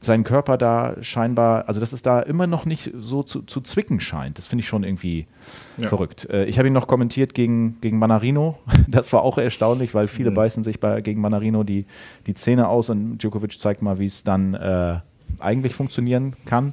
[0.00, 4.00] Seinen Körper da scheinbar, also dass es da immer noch nicht so zu, zu zwicken
[4.00, 4.38] scheint.
[4.38, 5.26] Das finde ich schon irgendwie
[5.76, 5.88] ja.
[5.88, 6.28] verrückt.
[6.30, 8.58] Äh, ich habe ihn noch kommentiert gegen, gegen Manarino.
[8.88, 10.34] Das war auch erstaunlich, weil viele mhm.
[10.34, 11.86] beißen sich bei, gegen Manarino die,
[12.26, 14.98] die Zähne aus und Djokovic zeigt mal, wie es dann äh,
[15.38, 16.72] eigentlich funktionieren kann.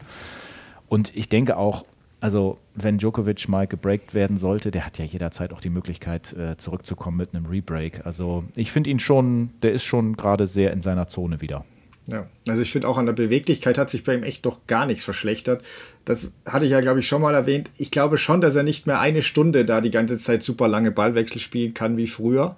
[0.88, 1.86] Und ich denke auch,
[2.20, 6.58] also wenn Djokovic mal gebreakt werden sollte, der hat ja jederzeit auch die Möglichkeit äh,
[6.58, 8.06] zurückzukommen mit einem Rebreak.
[8.06, 11.66] Also ich finde ihn schon, der ist schon gerade sehr in seiner Zone wieder.
[12.08, 14.86] Ja, also ich finde auch an der Beweglichkeit hat sich bei ihm echt doch gar
[14.86, 15.62] nichts verschlechtert.
[16.06, 17.70] Das hatte ich ja, glaube ich, schon mal erwähnt.
[17.78, 20.91] Ich glaube schon, dass er nicht mehr eine Stunde da die ganze Zeit super lange
[20.91, 22.56] Ballwechsel spielen kann wie früher.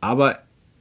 [0.00, 0.40] Aber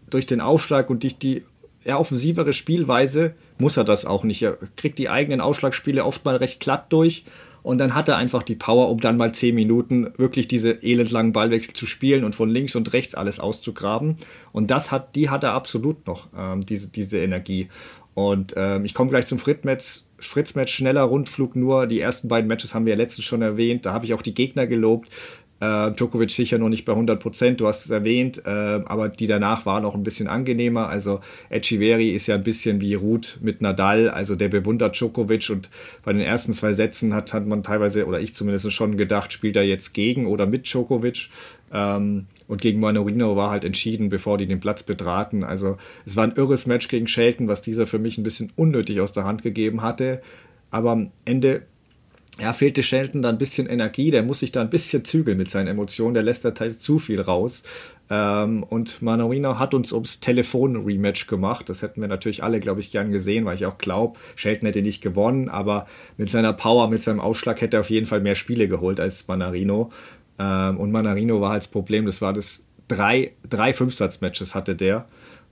[0.09, 1.45] durch den Aufschlag und durch die
[1.85, 4.41] eher offensivere Spielweise muss er das auch nicht.
[4.41, 7.23] Er kriegt die eigenen Ausschlagspiele oft mal recht glatt durch
[7.63, 11.31] und dann hat er einfach die Power, um dann mal zehn Minuten wirklich diese elendlangen
[11.31, 14.15] Ballwechsel zu spielen und von links und rechts alles auszugraben.
[14.51, 17.69] Und das hat, die hat er absolut noch, ähm, diese, diese Energie.
[18.13, 20.01] Und ähm, ich komme gleich zum Fritz-Match.
[20.19, 21.87] Fritz-Match, schneller Rundflug nur.
[21.87, 23.85] Die ersten beiden Matches haben wir ja letztens schon erwähnt.
[23.85, 25.09] Da habe ich auch die Gegner gelobt.
[25.61, 29.27] Äh, Djokovic sicher noch nicht bei 100 Prozent, du hast es erwähnt, äh, aber die
[29.27, 30.89] danach waren auch ein bisschen angenehmer.
[30.89, 31.19] Also
[31.51, 35.69] Echeverry ist ja ein bisschen wie Ruth mit Nadal, also der bewundert Djokovic und
[36.03, 39.55] bei den ersten zwei Sätzen hat, hat man teilweise, oder ich zumindest schon gedacht, spielt
[39.55, 41.29] er jetzt gegen oder mit Djokovic.
[41.71, 45.43] Ähm, und gegen Manorino war halt entschieden, bevor die den Platz betraten.
[45.43, 48.99] Also es war ein irres Match gegen Shelton, was dieser für mich ein bisschen unnötig
[48.99, 50.21] aus der Hand gegeben hatte.
[50.71, 51.63] Aber am Ende
[52.41, 55.51] ja, fehlte Shelton da ein bisschen Energie, der muss sich da ein bisschen zügeln mit
[55.51, 57.61] seinen Emotionen, der lässt da teils zu viel raus.
[58.09, 61.69] Ähm, und Manorino hat uns ums Telefon-Rematch gemacht.
[61.69, 64.81] Das hätten wir natürlich alle, glaube ich, gern gesehen, weil ich auch glaube, Shelton hätte
[64.81, 65.85] nicht gewonnen, aber
[66.17, 69.27] mit seiner Power, mit seinem Ausschlag hätte er auf jeden Fall mehr Spiele geholt als
[69.27, 69.91] Manarino.
[70.39, 75.07] Ähm, und Manarino war halt das Problem, das war das drei, drei Fünfsatz-Matches hatte der.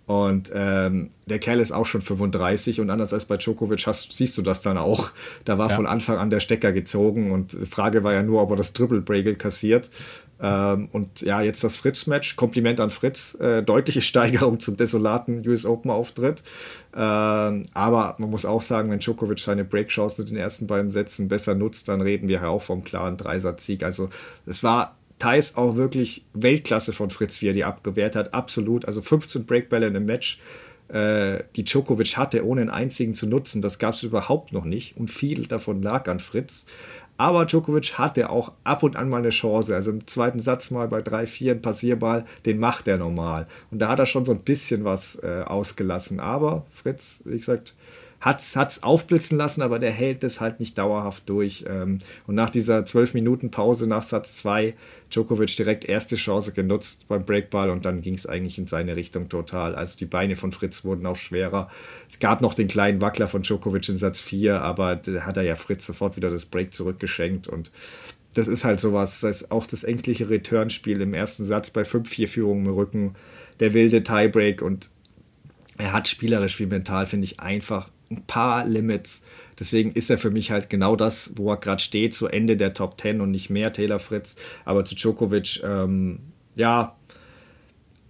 [0.10, 4.36] Und ähm, der Kerl ist auch schon 35 und anders als bei Djokovic hast, siehst
[4.40, 5.12] du das dann auch.
[5.46, 5.76] Da war ja.
[5.76, 8.74] von Anfang an der Stecker gezogen und die Frage war ja nur, ob er das
[8.74, 9.92] Triple Breakle kassiert.
[10.42, 12.38] Ähm, und ja, jetzt das Fritz-Match.
[12.38, 13.38] Kompliment an Fritz.
[13.40, 16.42] Äh, deutliche Steigerung zum desolaten US Open-Auftritt.
[16.96, 21.28] Ähm, aber man muss auch sagen, wenn Djokovic seine Breakchance in den ersten beiden Sätzen
[21.28, 23.84] besser nutzt, dann reden wir ja auch vom klaren Dreisatz-Sieg.
[23.84, 24.10] Also
[24.48, 28.34] es war Thais auch wirklich Weltklasse von Fritz, wie er die abgewehrt hat.
[28.34, 28.86] Absolut.
[28.86, 30.40] Also 15 Breakbälle in einem Match,
[30.88, 33.62] äh, die Djokovic hatte, ohne einen einzigen zu nutzen.
[33.62, 34.98] Das gab es überhaupt noch nicht.
[34.98, 36.66] Und viel davon lag an Fritz.
[37.18, 39.76] Aber Djokovic hatte auch ab und an mal eine Chance.
[39.76, 43.46] Also im zweiten Satz mal bei 3-4 ein Passierball, den macht er normal.
[43.72, 46.22] Und da hat er schon so ein bisschen was äh, ausgelassen.
[46.22, 47.76] Aber Fritz, wie gesagt,
[48.22, 51.66] hat es aufblitzen lassen, aber der hält es halt nicht dauerhaft durch.
[51.68, 54.76] Ähm, und nach dieser 12 Minuten Pause nach Satz 2,
[55.10, 59.30] Djokovic direkt erste Chance genutzt beim Breakball und dann ging es eigentlich in seine Richtung
[59.30, 59.76] total.
[59.76, 61.70] Also die Beine von Fritz wurden auch schwerer.
[62.10, 65.44] Es gab noch den kleinen Wackler von Djokovic in Satz 4, aber da hat er
[65.44, 67.72] ja Fritz sofort wieder das Break zurückgeschenkt und
[68.36, 72.28] das ist halt sowas, das ist auch das ängstliche Returnspiel im ersten Satz bei 5-4
[72.28, 73.16] Führungen im Rücken,
[73.60, 74.92] der wilde Tiebreak und
[75.80, 79.22] er hat spielerisch wie mental, finde ich, einfach ein paar Limits.
[79.60, 82.74] Deswegen ist er für mich halt genau das, wo er gerade steht, so Ende der
[82.74, 84.36] Top 10 und nicht mehr Taylor Fritz.
[84.66, 86.20] Aber zu Djokovic, ähm,
[86.56, 86.96] ja,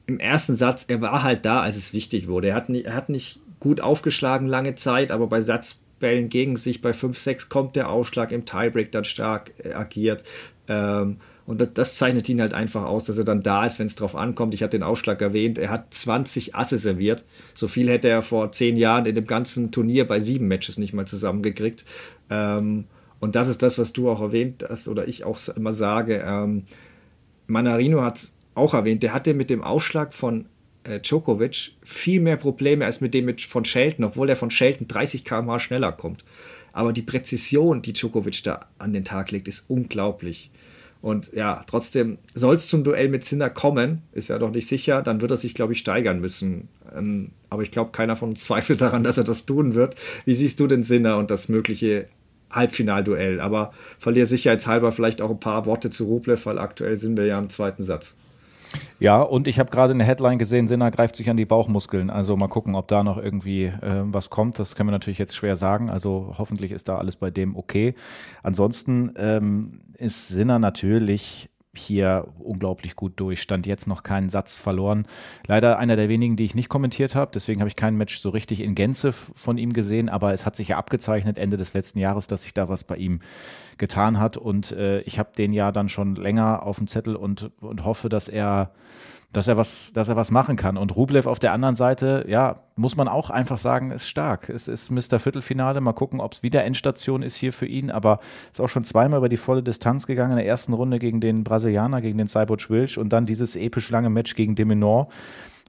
[0.06, 2.50] im ersten Satz, er war halt da, als es wichtig wurde.
[2.50, 6.82] Er hat, nicht, er hat nicht gut aufgeschlagen lange Zeit, aber bei Satzbällen gegen sich
[6.82, 10.24] bei 5-6 kommt der Ausschlag im Tiebreak dann stark äh, agiert.
[10.68, 11.18] Ähm,
[11.50, 13.96] und das, das, zeichnet ihn halt einfach aus, dass er dann da ist, wenn es
[13.96, 14.54] drauf ankommt.
[14.54, 17.26] Ich hatte den Ausschlag erwähnt, er hat 20 Asse serviert.
[17.56, 20.94] So viel hätte er vor zehn Jahren in dem ganzen Turnier bei sieben Matches nicht
[20.94, 21.86] mal zusammengekriegt.
[22.30, 22.86] Ähm,
[23.20, 26.24] und das ist das, was du auch erwähnt hast oder ich auch immer sage.
[26.24, 26.66] Ähm,
[27.48, 30.46] Manarino hat es auch erwähnt, der hatte mit dem Ausschlag von
[30.84, 34.88] äh, Djokovic viel mehr Probleme als mit dem mit, von Shelton, obwohl der von Shelton
[34.88, 36.24] 30 km/h schneller kommt.
[36.74, 40.52] Aber die Präzision, die Djokovic da an den Tag legt, ist unglaublich.
[41.02, 45.02] Und ja, trotzdem soll es zum Duell mit Sinner kommen, ist ja doch nicht sicher,
[45.02, 46.68] dann wird er sich, glaube ich, steigern müssen.
[46.94, 49.96] Ähm, aber ich glaube, keiner von uns zweifelt daran, dass er das tun wird.
[50.26, 52.08] Wie siehst du den Sinner und das mögliche
[52.52, 53.40] Halbfinalduell?
[53.40, 57.40] Aber verliere sicherheitshalber vielleicht auch ein paar Worte zu Rublev, weil aktuell sind wir ja
[57.40, 58.16] im zweiten Satz.
[59.00, 62.10] Ja, und ich habe gerade eine Headline gesehen, Sinner greift sich an die Bauchmuskeln.
[62.10, 64.60] Also mal gucken, ob da noch irgendwie äh, was kommt.
[64.60, 65.90] Das können wir natürlich jetzt schwer sagen.
[65.90, 67.96] Also hoffentlich ist da alles bei dem okay.
[68.44, 73.42] Ansonsten ähm, ist Sinner natürlich hier unglaublich gut durch.
[73.42, 75.06] Stand jetzt noch keinen Satz verloren.
[75.48, 77.32] Leider einer der wenigen, die ich nicht kommentiert habe.
[77.34, 80.10] Deswegen habe ich kein Match so richtig in Gänze von ihm gesehen.
[80.10, 82.96] Aber es hat sich ja abgezeichnet Ende des letzten Jahres, dass sich da was bei
[82.96, 83.20] ihm
[83.78, 84.38] getan hat.
[84.38, 88.10] Und äh, ich habe den ja dann schon länger auf dem Zettel und, und hoffe,
[88.10, 88.72] dass er
[89.32, 90.76] dass er was, dass er was machen kann.
[90.76, 94.50] Und Rublev auf der anderen Seite, ja, muss man auch einfach sagen, ist stark.
[94.50, 95.20] Es ist Mr.
[95.20, 95.82] Viertelfinale.
[95.82, 97.92] Mal gucken, ob es wieder Endstation ist hier für ihn.
[97.92, 98.20] Aber
[98.52, 101.44] ist auch schon zweimal über die volle Distanz gegangen in der ersten Runde gegen den
[101.44, 105.10] Brasilianer, gegen den Cyborg Wilch und dann dieses episch lange Match gegen Deminor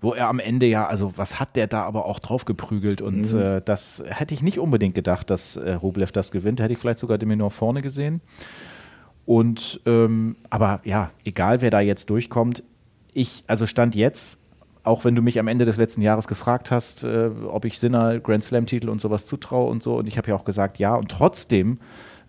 [0.02, 3.34] wo er am Ende ja, also was hat der da aber auch drauf geprügelt und
[3.34, 3.38] mhm.
[3.38, 6.58] äh, das hätte ich nicht unbedingt gedacht, dass äh, Rublev das gewinnt.
[6.58, 8.22] Hätte ich vielleicht sogar Deminor vorne gesehen.
[9.26, 12.64] Und ähm, aber ja, egal wer da jetzt durchkommt,
[13.14, 14.38] ich, also Stand jetzt,
[14.82, 18.18] auch wenn du mich am Ende des letzten Jahres gefragt hast, äh, ob ich Sinner
[18.20, 21.10] Grand Slam-Titel und sowas zutraue und so, und ich habe ja auch gesagt, ja, und
[21.10, 21.78] trotzdem,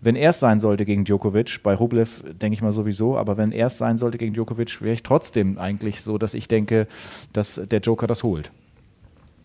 [0.00, 3.52] wenn er es sein sollte gegen Djokovic, bei Rublev denke ich mal sowieso, aber wenn
[3.52, 6.86] er es sein sollte gegen Djokovic, wäre ich trotzdem eigentlich so, dass ich denke,
[7.32, 8.52] dass der Joker das holt.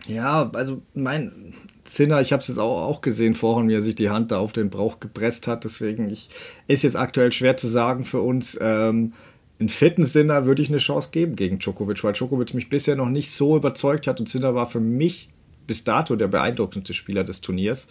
[0.08, 3.95] Ja, also mein Zinner, ich habe es jetzt auch, auch gesehen vorhin, wie er sich
[3.95, 5.63] die Hand da auf den Bauch gepresst hat.
[5.63, 6.30] Deswegen ich,
[6.67, 8.58] ist jetzt aktuell schwer zu sagen für uns.
[8.62, 9.13] Ähm,
[9.60, 13.10] in fitten Sinner würde ich eine Chance geben gegen Djokovic, weil Djokovic mich bisher noch
[13.10, 15.30] nicht so überzeugt hat und Sinner war für mich
[15.65, 17.88] bis dato der beeindruckendste Spieler des Turniers.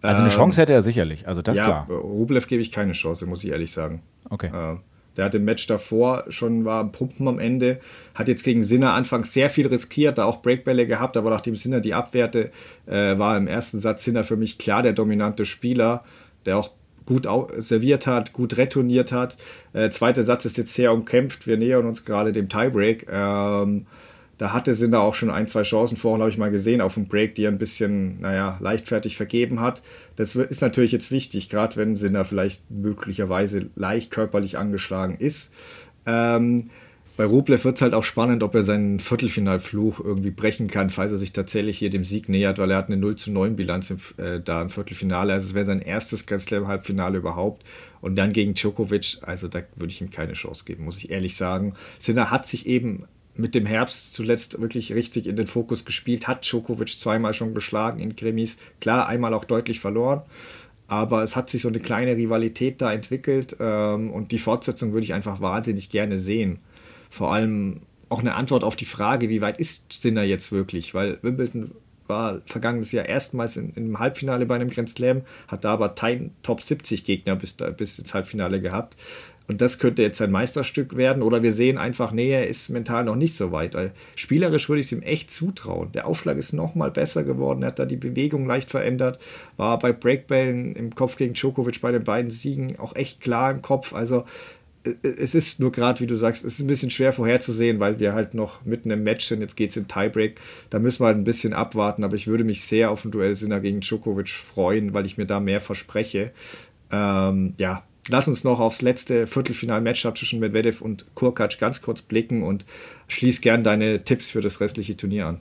[0.00, 1.86] Also eine ähm, Chance hätte er sicherlich, also das ja, klar.
[1.90, 4.02] Rublev gebe ich keine Chance, muss ich ehrlich sagen.
[4.30, 4.46] Okay.
[4.46, 4.76] Äh,
[5.16, 7.80] der hat im Match davor schon war Pumpen am Ende,
[8.14, 11.80] hat jetzt gegen Sinner anfangs sehr viel riskiert, da auch Breakbälle gehabt, aber nachdem Sinner
[11.80, 12.52] die abwehrte,
[12.86, 16.04] äh, war im ersten Satz Sinner für mich klar der dominante Spieler,
[16.46, 16.70] der auch
[17.08, 19.38] gut serviert hat, gut retourniert hat.
[19.72, 21.46] Äh, zweiter Satz ist jetzt sehr umkämpft.
[21.46, 23.06] Wir nähern uns gerade dem Tiebreak.
[23.10, 23.86] Ähm,
[24.36, 27.08] da hatte Sinner auch schon ein, zwei Chancen vorhin, habe ich mal gesehen, auf dem
[27.08, 29.82] Break, die er ein bisschen, naja, leichtfertig vergeben hat.
[30.16, 35.50] Das ist natürlich jetzt wichtig, gerade wenn Sinner vielleicht möglicherweise leicht körperlich angeschlagen ist.
[36.06, 36.70] Ähm,
[37.18, 41.10] bei Rublev wird es halt auch spannend, ob er seinen Viertelfinalfluch irgendwie brechen kann, falls
[41.10, 43.90] er sich tatsächlich hier dem Sieg nähert, weil er hat eine 0 zu 9 Bilanz
[43.90, 45.32] im, äh, da im Viertelfinale.
[45.32, 47.66] Also es wäre sein erstes Grand Slam Halbfinale überhaupt.
[48.00, 51.34] Und dann gegen Djokovic, also da würde ich ihm keine Chance geben, muss ich ehrlich
[51.34, 51.74] sagen.
[51.98, 56.48] Sinner hat sich eben mit dem Herbst zuletzt wirklich richtig in den Fokus gespielt, hat
[56.48, 58.58] Djokovic zweimal schon geschlagen in Krimis.
[58.80, 60.22] Klar, einmal auch deutlich verloren.
[60.86, 65.04] Aber es hat sich so eine kleine Rivalität da entwickelt ähm, und die Fortsetzung würde
[65.04, 66.60] ich einfach wahnsinnig gerne sehen
[67.10, 70.94] vor allem auch eine Antwort auf die Frage, wie weit ist Sinner jetzt wirklich?
[70.94, 71.72] Weil Wimbledon
[72.06, 76.34] war vergangenes Jahr erstmals in, im Halbfinale bei einem Grand Slam, hat da aber keinen
[76.42, 78.96] Top 70 Gegner bis, bis ins Halbfinale gehabt.
[79.48, 81.22] Und das könnte jetzt sein Meisterstück werden.
[81.22, 83.74] Oder wir sehen einfach, nee, er ist mental noch nicht so weit.
[83.74, 85.90] Weil spielerisch würde ich es ihm echt zutrauen.
[85.92, 87.62] Der Aufschlag ist noch mal besser geworden.
[87.62, 89.18] Er hat da die Bewegung leicht verändert.
[89.56, 93.62] War bei Breakballen im Kopf gegen Djokovic bei den beiden Siegen auch echt klar im
[93.62, 93.94] Kopf.
[93.94, 94.26] Also
[95.02, 98.12] es ist nur gerade, wie du sagst, es ist ein bisschen schwer vorherzusehen, weil wir
[98.12, 99.40] halt noch mitten im Match sind.
[99.40, 100.40] Jetzt geht es in Tiebreak.
[100.70, 103.34] Da müssen wir halt ein bisschen abwarten, aber ich würde mich sehr auf ein Duell
[103.34, 106.32] Sinner gegen Djokovic freuen, weil ich mir da mehr verspreche.
[106.90, 112.42] Ähm, ja, lass uns noch aufs letzte Viertelfinal-Matchup zwischen Medvedev und Kurkac ganz kurz blicken
[112.42, 112.64] und
[113.08, 115.40] schließ gern deine Tipps für das restliche Turnier an.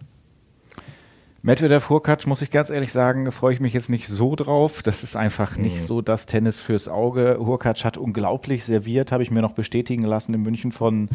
[1.47, 4.83] Medvedev Hurkacz, muss ich ganz ehrlich sagen, freue ich mich jetzt nicht so drauf.
[4.83, 5.85] Das ist einfach nicht mhm.
[5.85, 7.37] so das Tennis fürs Auge.
[7.39, 11.07] Hurkacz hat unglaublich serviert, habe ich mir noch bestätigen lassen in München von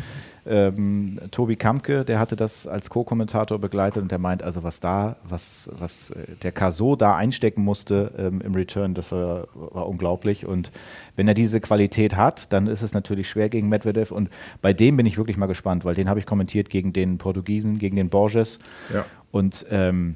[0.47, 2.07] ähm, Tobi Kampke.
[2.07, 6.25] Der hatte das als Co-Kommentator begleitet und der meint, also was da, was, was äh,
[6.43, 10.47] der Caso da einstecken musste ähm, im Return, das war, war unglaublich.
[10.47, 10.73] Und
[11.15, 14.13] wenn er diese Qualität hat, dann ist es natürlich schwer gegen Medvedev.
[14.13, 14.31] Und
[14.63, 17.79] bei dem bin ich wirklich mal gespannt, weil den habe ich kommentiert gegen den Portugiesen,
[17.79, 18.61] gegen den Borges.
[18.95, 19.05] Ja.
[19.31, 20.15] Und ähm,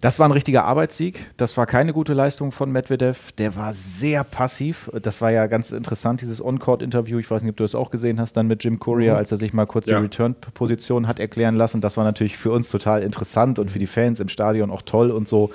[0.00, 1.30] das war ein richtiger Arbeitssieg.
[1.36, 3.32] Das war keine gute Leistung von Medvedev.
[3.32, 4.90] Der war sehr passiv.
[5.02, 7.18] Das war ja ganz interessant, dieses On-Court-Interview.
[7.18, 9.18] Ich weiß nicht, ob du das auch gesehen hast, dann mit Jim Courier, mhm.
[9.18, 9.98] als er sich mal kurz ja.
[9.98, 11.82] die Return-Position hat erklären lassen.
[11.82, 15.10] Das war natürlich für uns total interessant und für die Fans im Stadion auch toll
[15.10, 15.50] und so.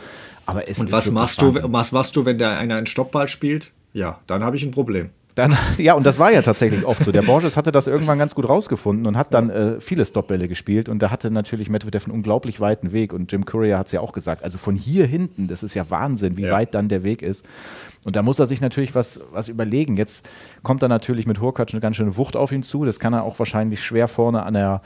[0.46, 1.64] Aber es und was machst Wahnsinn.
[1.64, 3.72] du, was machst du, wenn da einer einen Stoppball spielt?
[3.94, 5.10] Ja, dann habe ich ein Problem.
[5.36, 7.12] Dann, ja, und das war ja tatsächlich oft so.
[7.12, 10.90] Der Borges hatte das irgendwann ganz gut rausgefunden und hat dann äh, viele Stopbälle gespielt.
[10.90, 13.14] Und da hatte natürlich Medvedev einen unglaublich weiten Weg.
[13.14, 14.44] Und Jim Courier hat es ja auch gesagt.
[14.44, 16.52] Also von hier hinten, das ist ja Wahnsinn, wie ja.
[16.52, 17.46] weit dann der Weg ist.
[18.04, 19.98] Und da muss er sich natürlich was, was überlegen.
[19.98, 20.28] Jetzt
[20.64, 22.86] kommt er natürlich mit Hurkacz eine ganz schöne Wucht auf ihn zu.
[22.86, 24.82] Das kann er auch wahrscheinlich schwer vorne an der,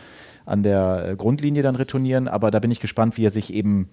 [0.45, 2.27] an der Grundlinie dann retournieren.
[2.27, 3.89] Aber da bin ich gespannt, wie er sich eben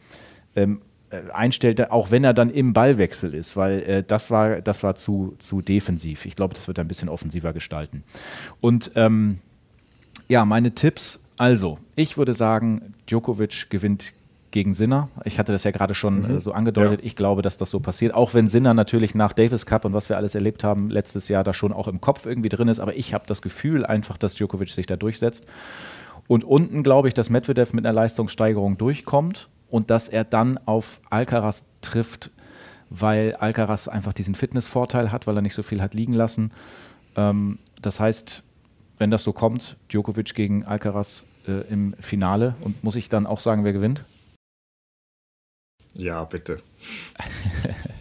[0.55, 4.83] ähm, äh, einstellte, auch wenn er dann im Ballwechsel ist, weil äh, das war, das
[4.83, 6.27] war zu, zu defensiv.
[6.27, 8.03] Ich glaube, das wird ein bisschen offensiver gestalten.
[8.61, 9.39] Und ähm,
[10.29, 11.23] ja, meine Tipps.
[11.39, 14.15] Also, ich würde sagen, Djokovic gewinnt
[14.51, 15.09] gegen Sinner.
[15.25, 16.37] Ich hatte das ja gerade schon mhm.
[16.39, 17.01] äh, so angedeutet.
[17.01, 17.07] Ja.
[17.07, 18.15] Ich glaube, dass das so passiert.
[18.15, 21.45] Auch wenn Sinner natürlich nach Davis Cup und was wir alles erlebt haben letztes Jahr
[21.45, 22.81] da schon auch im Kopf irgendwie drin ist.
[22.81, 25.45] Aber ich habe das Gefühl einfach, dass Djokovic sich da durchsetzt.
[26.27, 31.01] Und unten glaube ich, dass Medvedev mit einer Leistungssteigerung durchkommt und dass er dann auf
[31.11, 32.31] Alcaraz trifft,
[32.91, 36.53] weil Alcaraz einfach diesen Fitnessvorteil hat, weil er nicht so viel hat liegen lassen.
[37.17, 38.45] Ähm, das heißt,
[38.99, 43.41] wenn das so kommt, Djokovic gegen Alcaraz äh, im Finale und muss ich dann auch
[43.41, 44.05] sagen, wer gewinnt?
[45.95, 46.59] Ja, bitte.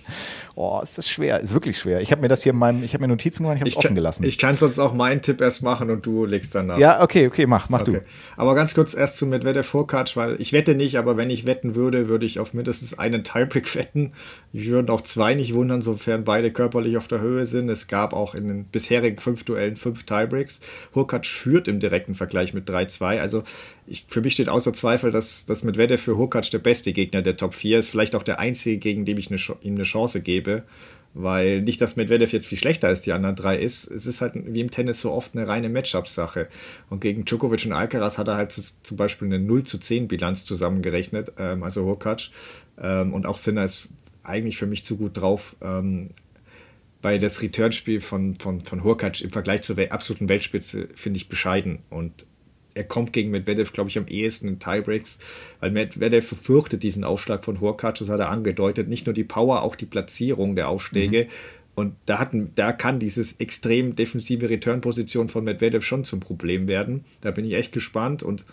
[0.58, 1.41] Oh, ist das schwer.
[1.41, 2.00] Ist wirklich schwer.
[2.00, 3.76] Ich habe mir das hier in meinem, ich habe mir Notizen gemacht, ich habe es
[3.76, 4.24] offen gelassen.
[4.24, 6.78] Ich kann sonst auch meinen Tipp erst machen und du legst dann nach.
[6.78, 7.91] Ja, okay, okay, mach, mach okay.
[7.91, 8.02] du.
[8.38, 11.76] Aber ganz kurz erst zu Medvedev Vorkatsch, weil ich wette nicht, aber wenn ich wetten
[11.76, 14.13] würde, würde ich auf mindestens einen Tiebreak wetten.
[14.54, 17.68] Ich würde auch zwei nicht wundern, sofern beide körperlich auf der Höhe sind.
[17.68, 20.62] Es gab auch in den bisherigen fünf Duellen fünf Tiebreaks.
[20.94, 23.20] Hurkacz führt im direkten Vergleich mit 3-2.
[23.20, 23.44] Also
[23.88, 27.38] ich, für mich steht außer Zweifel, dass, dass Medvedev für Hurkacz der beste Gegner der
[27.38, 27.89] Top 4 ist.
[27.89, 30.63] Vielleicht auch der einzige, gegen den ich eine, ihm eine Chance gebe.
[31.13, 33.89] Weil nicht, dass Medvedev jetzt viel schlechter als die anderen drei ist.
[33.89, 36.50] Es ist halt wie im Tennis so oft eine reine Matchup-Sache.
[36.89, 40.43] Und gegen Djokovic und Alcaraz hat er halt zum Beispiel eine 0 zu 10 Bilanz
[40.43, 42.32] zusammengerechnet, ähm, also Hurkacz.
[42.82, 43.88] Ähm, und auch Sinner ist
[44.24, 45.56] eigentlich für mich zu gut drauf.
[45.62, 46.10] Ähm,
[47.02, 51.80] weil das Returnspiel von, von, von Hurkacz im Vergleich zur absoluten Weltspitze finde ich bescheiden.
[51.91, 52.26] Und
[52.76, 55.18] er kommt gegen Medvedev, glaube ich, am ehesten in Tiebreaks,
[55.62, 58.88] weil Medvedev verfürchtet diesen Aufschlag von Horkacz, das hat er angedeutet.
[58.90, 61.24] Nicht nur die Power, auch die Platzierung der Aufschläge.
[61.24, 61.30] Mhm.
[61.74, 67.04] Und da, hatten, da kann dieses extrem defensive Return-Position von Medvedev schon zum Problem werden.
[67.22, 68.46] Da bin ich echt gespannt und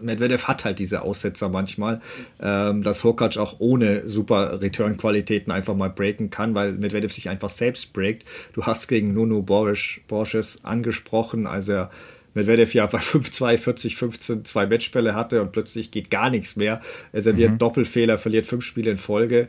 [0.00, 2.00] Medvedev hat halt diese Aussetzer manchmal,
[2.40, 7.48] ähm, dass Hurkacz auch ohne super Return-Qualitäten einfach mal breaken kann, weil Medvedev sich einfach
[7.48, 8.24] selbst breakt.
[8.52, 11.90] Du hast gegen Nuno Borges angesprochen, als er
[12.38, 16.80] Medvedev ja bei 5-2, 40, 15 zwei Matchbälle hatte und plötzlich geht gar nichts mehr.
[17.12, 17.58] Er serviert mhm.
[17.58, 19.48] Doppelfehler, verliert fünf Spiele in Folge.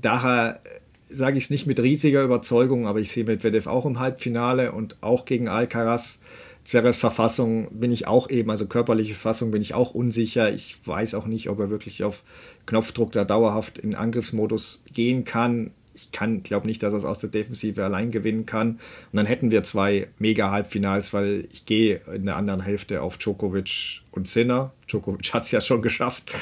[0.00, 0.60] Daher
[1.08, 4.96] sage ich es nicht mit riesiger Überzeugung, aber ich sehe Medvedev auch im Halbfinale und
[5.00, 6.18] auch gegen Alcaraz.
[6.64, 10.52] Zverevs Verfassung bin ich auch eben, also körperliche Verfassung bin ich auch unsicher.
[10.52, 12.24] Ich weiß auch nicht, ob er wirklich auf
[12.66, 17.18] Knopfdruck da dauerhaft in Angriffsmodus gehen kann ich kann, glaube nicht, dass er es aus
[17.18, 18.72] der Defensive allein gewinnen kann.
[18.72, 18.80] Und
[19.14, 24.28] dann hätten wir zwei Mega-Halbfinals, weil ich gehe in der anderen Hälfte auf Djokovic und
[24.28, 24.72] Sinner.
[24.86, 26.32] Djokovic hat es ja schon geschafft.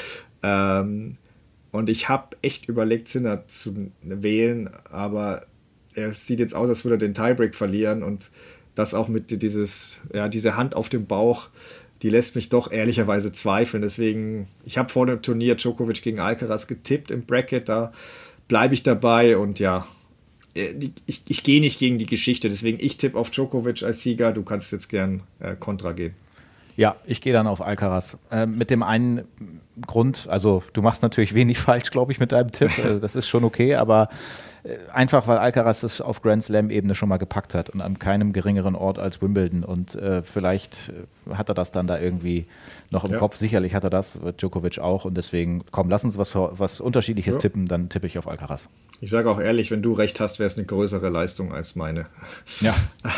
[0.43, 1.17] Ähm,
[1.71, 5.45] und ich habe echt überlegt, Sinner zu wählen, aber
[5.93, 8.29] er sieht jetzt aus, als würde er den Tiebreak verlieren und
[8.75, 11.49] das auch mit dieses, ja, diese Hand auf dem Bauch,
[12.01, 13.81] die lässt mich doch ehrlicherweise zweifeln.
[13.81, 17.91] Deswegen, ich habe vor dem Turnier Djokovic gegen Alcaraz getippt im Bracket, da
[18.47, 19.87] bleibe ich dabei und ja,
[20.55, 20.73] äh,
[21.05, 24.43] ich, ich gehe nicht gegen die Geschichte, deswegen ich tippe auf Djokovic als Sieger, du
[24.43, 26.13] kannst jetzt gern äh, Kontra gehen.
[26.75, 28.17] Ja, ich gehe dann auf Alcaraz.
[28.31, 29.23] Äh, mit dem einen
[29.85, 32.71] Grund, also du machst natürlich wenig falsch, glaube ich, mit deinem Tipp.
[32.83, 34.09] Also das ist schon okay, aber
[34.65, 38.33] Äh, einfach weil Alcaraz das auf Grand Slam-Ebene schon mal gepackt hat und an keinem
[38.33, 39.63] geringeren Ort als Wimbledon.
[39.63, 40.91] Und äh, vielleicht
[41.29, 42.45] äh, hat er das dann da irgendwie
[42.89, 43.17] noch im ja.
[43.17, 43.35] Kopf.
[43.35, 45.05] Sicherlich hat er das, Djokovic auch.
[45.05, 47.39] Und deswegen, komm, lass uns was, was Unterschiedliches ja.
[47.39, 48.69] tippen, dann tippe ich auf Alcaraz.
[49.01, 52.07] Ich sage auch ehrlich, wenn du recht hast, wäre es eine größere Leistung als meine.
[52.61, 52.73] Ja.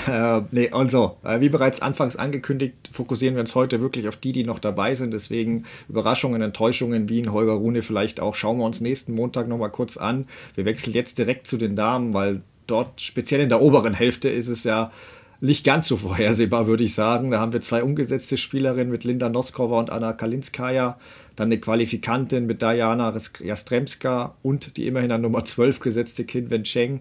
[0.39, 4.34] äh, nee, also, äh, wie bereits anfangs angekündigt, fokussieren wir uns heute wirklich auf die,
[4.34, 5.14] die noch dabei sind.
[5.14, 8.36] Deswegen Überraschungen, Enttäuschungen, wie in Holger Rune vielleicht auch.
[8.36, 10.26] Schauen wir uns nächsten Montag nochmal kurz an.
[10.56, 14.50] Wir wechseln jetzt direkt zu den Damen, weil dort, speziell in der oberen Hälfte, ist
[14.50, 14.92] es ja
[15.40, 17.32] nicht ganz so vorhersehbar, würde ich sagen.
[17.32, 20.98] Da haben wir zwei umgesetzte Spielerinnen mit Linda Noskova und Anna Kalinskaya,
[21.36, 27.00] dann eine Qualifikantin mit Diana Jastremska und die immerhin an Nummer 12 gesetzte Kim Wen-Cheng.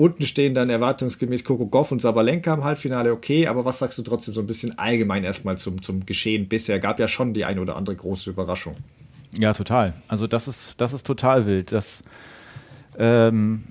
[0.00, 4.02] Unten stehen dann erwartungsgemäß Coco Goff und Sabalenka im Halbfinale, okay, aber was sagst du
[4.02, 6.78] trotzdem so ein bisschen allgemein erstmal zum, zum Geschehen bisher?
[6.80, 8.76] Gab ja schon die eine oder andere große Überraschung.
[9.36, 9.92] Ja, total.
[10.08, 11.74] Also das ist, das ist total wild.
[11.74, 12.02] Das
[12.98, 13.64] ähm,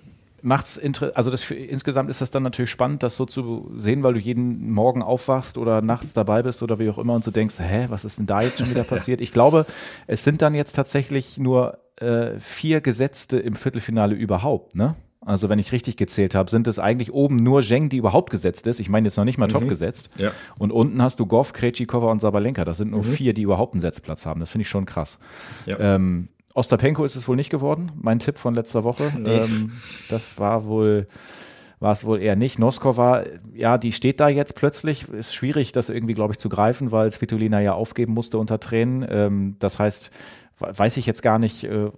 [0.43, 0.79] macht's
[1.15, 4.19] also das für, insgesamt ist das dann natürlich spannend, das so zu sehen, weil du
[4.19, 7.87] jeden Morgen aufwachst oder nachts dabei bist oder wie auch immer und so denkst, hä,
[7.89, 9.19] was ist denn da jetzt schon wieder passiert?
[9.19, 9.65] Ich glaube,
[10.05, 14.95] es sind dann jetzt tatsächlich nur äh, vier Gesetzte im Viertelfinale überhaupt, ne?
[15.25, 18.67] Also wenn ich richtig gezählt habe, sind es eigentlich oben nur Zheng, die überhaupt gesetzt
[18.67, 18.79] ist.
[18.79, 19.51] Ich meine jetzt noch nicht mal mhm.
[19.51, 20.09] top gesetzt.
[20.17, 20.31] Ja.
[20.57, 22.63] Und unten hast du Goff, Krejcikova und Sabalenka.
[22.63, 23.07] Das sind nur mhm.
[23.07, 24.39] vier, die überhaupt einen Setzplatz haben.
[24.39, 25.19] Das finde ich schon krass.
[25.65, 25.77] Ja.
[25.79, 29.11] Ähm, Ostapenko ist es wohl nicht geworden, mein Tipp von letzter Woche.
[29.17, 29.29] Nee.
[29.29, 29.73] Ähm,
[30.09, 31.07] das war wohl,
[31.79, 32.57] war es wohl eher nicht.
[32.57, 35.09] Noskova, ja, die steht da jetzt plötzlich.
[35.09, 39.05] Ist schwierig, das irgendwie, glaube ich, zu greifen, weil Svitolina ja aufgeben musste unter Tränen.
[39.09, 40.11] Ähm, das heißt,
[40.59, 41.91] weiß ich jetzt gar nicht, äh,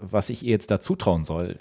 [0.00, 1.58] was ich ihr jetzt da zutrauen soll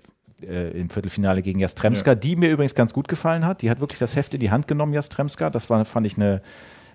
[0.48, 2.16] äh, im Viertelfinale gegen Jastremska, ja.
[2.16, 3.62] die mir übrigens ganz gut gefallen hat.
[3.62, 5.50] Die hat wirklich das Heft in die Hand genommen, Jastremska.
[5.50, 6.42] Das war, fand ich eine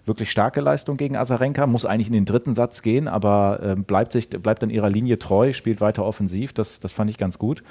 [0.08, 4.12] wirklich starke Leistung gegen Azarenka, muss eigentlich in den dritten Satz gehen, aber äh, bleibt,
[4.12, 6.52] sich, bleibt an ihrer Linie treu, spielt weiter offensiv.
[6.52, 7.62] Das, das fand ich ganz gut.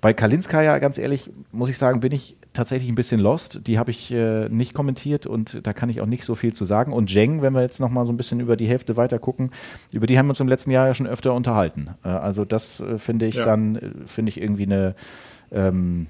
[0.00, 3.66] Bei Kalinskaya, ganz ehrlich, muss ich sagen, bin ich tatsächlich ein bisschen lost.
[3.66, 6.64] Die habe ich äh, nicht kommentiert und da kann ich auch nicht so viel zu
[6.64, 6.92] sagen.
[6.92, 9.50] Und Zheng, wenn wir jetzt noch mal so ein bisschen über die Hälfte weiter gucken,
[9.92, 11.90] über die haben wir uns im letzten Jahr ja schon öfter unterhalten.
[12.04, 13.44] Äh, also das äh, finde ich ja.
[13.44, 14.94] dann, äh, finde ich irgendwie eine
[15.52, 16.06] ähm,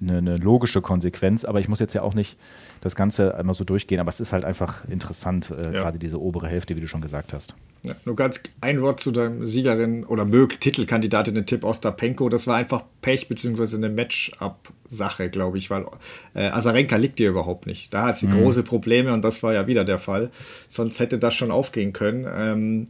[0.00, 2.38] eine, eine, logische Konsequenz, aber ich muss jetzt ja auch nicht
[2.80, 5.70] das Ganze einmal so durchgehen, aber es ist halt einfach interessant, äh, ja.
[5.70, 7.54] gerade diese obere Hälfte, wie du schon gesagt hast.
[7.84, 12.28] Ja, nur ganz ein Wort zu deinem Siegerin oder Mög Titelkandidatin in Tipp Ostapenko.
[12.28, 13.76] Das war einfach Pech bzw.
[13.76, 15.86] eine Match-up-Sache, glaube ich, weil
[16.34, 17.92] äh, Azarenka liegt dir überhaupt nicht.
[17.92, 18.42] Da hat sie mhm.
[18.42, 20.30] große Probleme und das war ja wieder der Fall.
[20.68, 22.26] Sonst hätte das schon aufgehen können.
[22.32, 22.88] Ähm,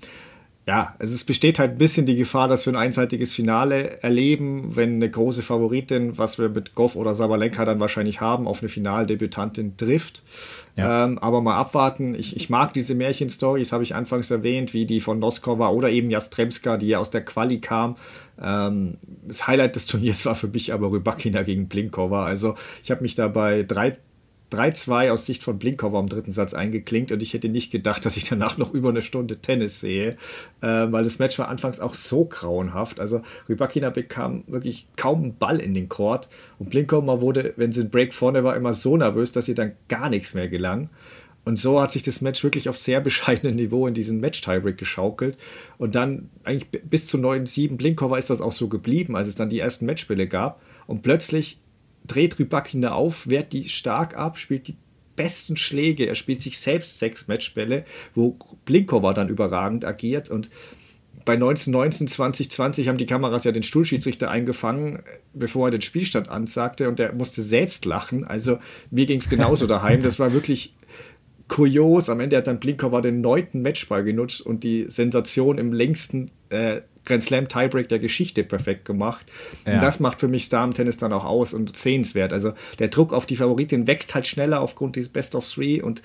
[0.64, 4.76] ja, also es besteht halt ein bisschen die Gefahr, dass wir ein einseitiges Finale erleben,
[4.76, 8.68] wenn eine große Favoritin, was wir mit Goff oder Sabalenka dann wahrscheinlich haben, auf eine
[8.68, 10.22] Finaldebütantin trifft.
[10.76, 11.04] Ja.
[11.04, 12.14] Ähm, aber mal abwarten.
[12.14, 16.10] Ich, ich mag diese Märchenstories, habe ich anfangs erwähnt, wie die von Noskova oder eben
[16.10, 17.96] Jastremska, die ja aus der Quali kam.
[18.40, 22.24] Ähm, das Highlight des Turniers war für mich aber Rybakina gegen Blinkova.
[22.24, 22.54] Also
[22.84, 23.96] ich habe mich da bei drei
[24.53, 28.16] 3-2 aus Sicht von Blinkova im dritten Satz eingeklinkt und ich hätte nicht gedacht, dass
[28.16, 30.16] ich danach noch über eine Stunde Tennis sehe,
[30.61, 33.00] äh, weil das Match war anfangs auch so grauenhaft.
[33.00, 36.28] Also Rybakina bekam wirklich kaum einen Ball in den Court
[36.59, 39.72] und Blinkova wurde, wenn sie einen Break vorne war, immer so nervös, dass ihr dann
[39.88, 40.90] gar nichts mehr gelang.
[41.44, 45.36] Und so hat sich das Match wirklich auf sehr bescheidenem Niveau in diesen Match-Tiebreak geschaukelt.
[45.78, 49.48] Und dann eigentlich bis zu 9-7 Blinkova ist das auch so geblieben, als es dann
[49.48, 50.62] die ersten Matchspiele gab.
[50.86, 51.61] Und plötzlich
[52.07, 54.76] dreht Rybakina auf, wehrt die stark ab, spielt die
[55.16, 56.07] besten Schläge.
[56.07, 57.84] Er spielt sich selbst sechs Matchbälle,
[58.14, 60.50] wo Blinkova dann überragend agiert und
[61.24, 66.88] bei 1919, 2020 haben die Kameras ja den Stuhlschiedsrichter eingefangen, bevor er den Spielstand ansagte
[66.88, 68.24] und der musste selbst lachen.
[68.24, 68.59] Also
[68.90, 70.03] mir ging es genauso daheim.
[70.03, 70.74] Das war wirklich
[71.48, 72.09] kurios.
[72.09, 76.80] Am Ende hat dann Blinkova den neunten Matchball genutzt und die Sensation im längsten äh,
[77.12, 79.26] Grand Slam Tiebreak der Geschichte perfekt gemacht.
[79.66, 79.74] Ja.
[79.74, 82.32] Und das macht für mich Damen-Tennis dann auch aus und sehenswert.
[82.32, 86.00] Also der Druck auf die Favoritin wächst halt schneller aufgrund des Best of Three und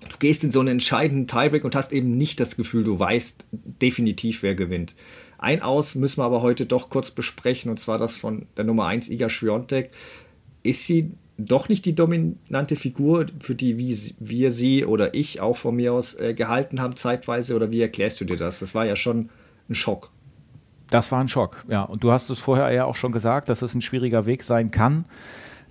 [0.00, 3.48] du gehst in so einen entscheidenden Tiebreak und hast eben nicht das Gefühl, du weißt
[3.52, 4.94] definitiv, wer gewinnt.
[5.36, 8.86] Ein Aus müssen wir aber heute doch kurz besprechen und zwar das von der Nummer
[8.86, 9.90] 1 Iga Swiatek.
[10.62, 13.76] Ist sie doch nicht die dominante Figur, für die
[14.18, 18.18] wir sie oder ich auch von mir aus äh, gehalten haben zeitweise oder wie erklärst
[18.22, 18.60] du dir das?
[18.60, 19.28] Das war ja schon
[19.68, 20.10] ein Schock.
[20.90, 21.82] Das war ein Schock, ja.
[21.82, 24.70] Und du hast es vorher ja auch schon gesagt, dass es ein schwieriger Weg sein
[24.70, 25.04] kann.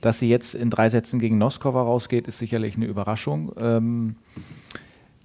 [0.01, 3.53] Dass sie jetzt in drei Sätzen gegen Noskova rausgeht, ist sicherlich eine Überraschung.
[3.57, 4.15] Ähm,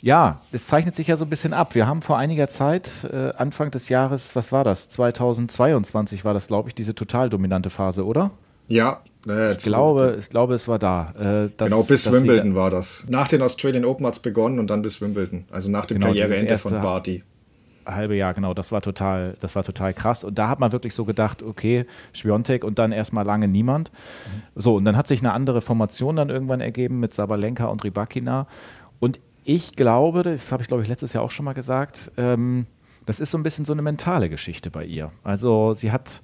[0.00, 1.74] ja, es zeichnet sich ja so ein bisschen ab.
[1.74, 4.88] Wir haben vor einiger Zeit, äh, Anfang des Jahres, was war das?
[4.88, 8.30] 2022 war das, glaube ich, diese total dominante Phase, oder?
[8.68, 11.12] Ja, äh, ich, glaube, ich glaube, es war da.
[11.18, 13.04] Äh, dass, genau, bis Wimbledon war das.
[13.08, 15.44] Nach den Australian Open hat es begonnen und dann bis Wimbledon.
[15.50, 17.24] Also nach dem genau, Karriereende von Barty
[17.86, 20.24] halbe Jahr, genau, das war total, das war total krass.
[20.24, 23.92] Und da hat man wirklich so gedacht, okay, Schwiontek und dann erstmal lange niemand.
[23.92, 24.60] Mhm.
[24.60, 28.46] So, und dann hat sich eine andere Formation dann irgendwann ergeben mit Sabalenka und Rybakina.
[28.98, 32.66] Und ich glaube, das habe ich glaube ich letztes Jahr auch schon mal gesagt, ähm,
[33.06, 35.10] das ist so ein bisschen so eine mentale Geschichte bei ihr.
[35.24, 36.22] Also sie hat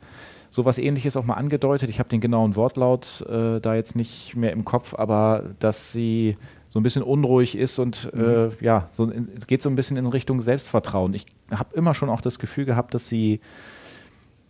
[0.50, 1.90] sowas ähnliches auch mal angedeutet.
[1.90, 6.36] Ich habe den genauen Wortlaut äh, da jetzt nicht mehr im Kopf, aber dass sie
[6.76, 8.20] so ein bisschen unruhig ist und mhm.
[8.20, 11.14] äh, ja, so, es geht so ein bisschen in Richtung Selbstvertrauen.
[11.14, 13.40] Ich habe immer schon auch das Gefühl gehabt, dass sie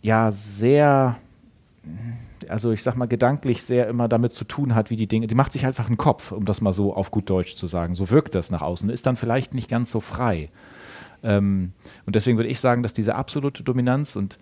[0.01, 1.15] ja sehr,
[2.49, 5.35] also ich sag mal, gedanklich sehr immer damit zu tun hat, wie die Dinge, die
[5.35, 7.95] macht sich einfach einen Kopf, um das mal so auf gut Deutsch zu sagen.
[7.95, 10.49] So wirkt das nach außen, ist dann vielleicht nicht ganz so frei.
[11.23, 11.71] Ähm,
[12.05, 14.37] und deswegen würde ich sagen, dass diese absolute Dominanz und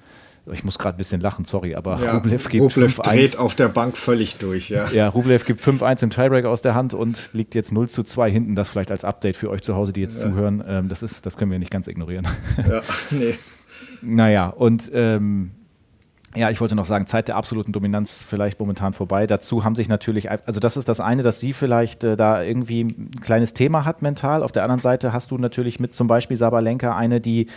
[0.52, 3.68] ich muss gerade ein bisschen lachen, sorry, aber ja, Rublev gibt Rublev dreht auf der
[3.68, 4.88] Bank völlig durch, ja.
[4.90, 8.30] Ja, Rublev gibt 5-1 im Tiebreak aus der Hand und liegt jetzt 0 zu 2
[8.30, 8.56] hinten.
[8.56, 10.30] Das vielleicht als Update für euch zu Hause, die jetzt ja.
[10.30, 10.64] zuhören.
[10.68, 12.28] Ähm, das, ist, das können wir nicht ganz ignorieren.
[12.58, 12.82] Ja,
[13.12, 13.36] nee.
[14.02, 15.52] naja, und ähm,
[16.36, 19.26] ja, ich wollte noch sagen, Zeit der absoluten Dominanz vielleicht momentan vorbei.
[19.26, 22.82] Dazu haben sich natürlich, also das ist das eine, dass sie vielleicht äh, da irgendwie
[22.82, 24.44] ein kleines Thema hat mental.
[24.44, 27.48] Auf der anderen Seite hast du natürlich mit zum Beispiel Sabalenka eine, die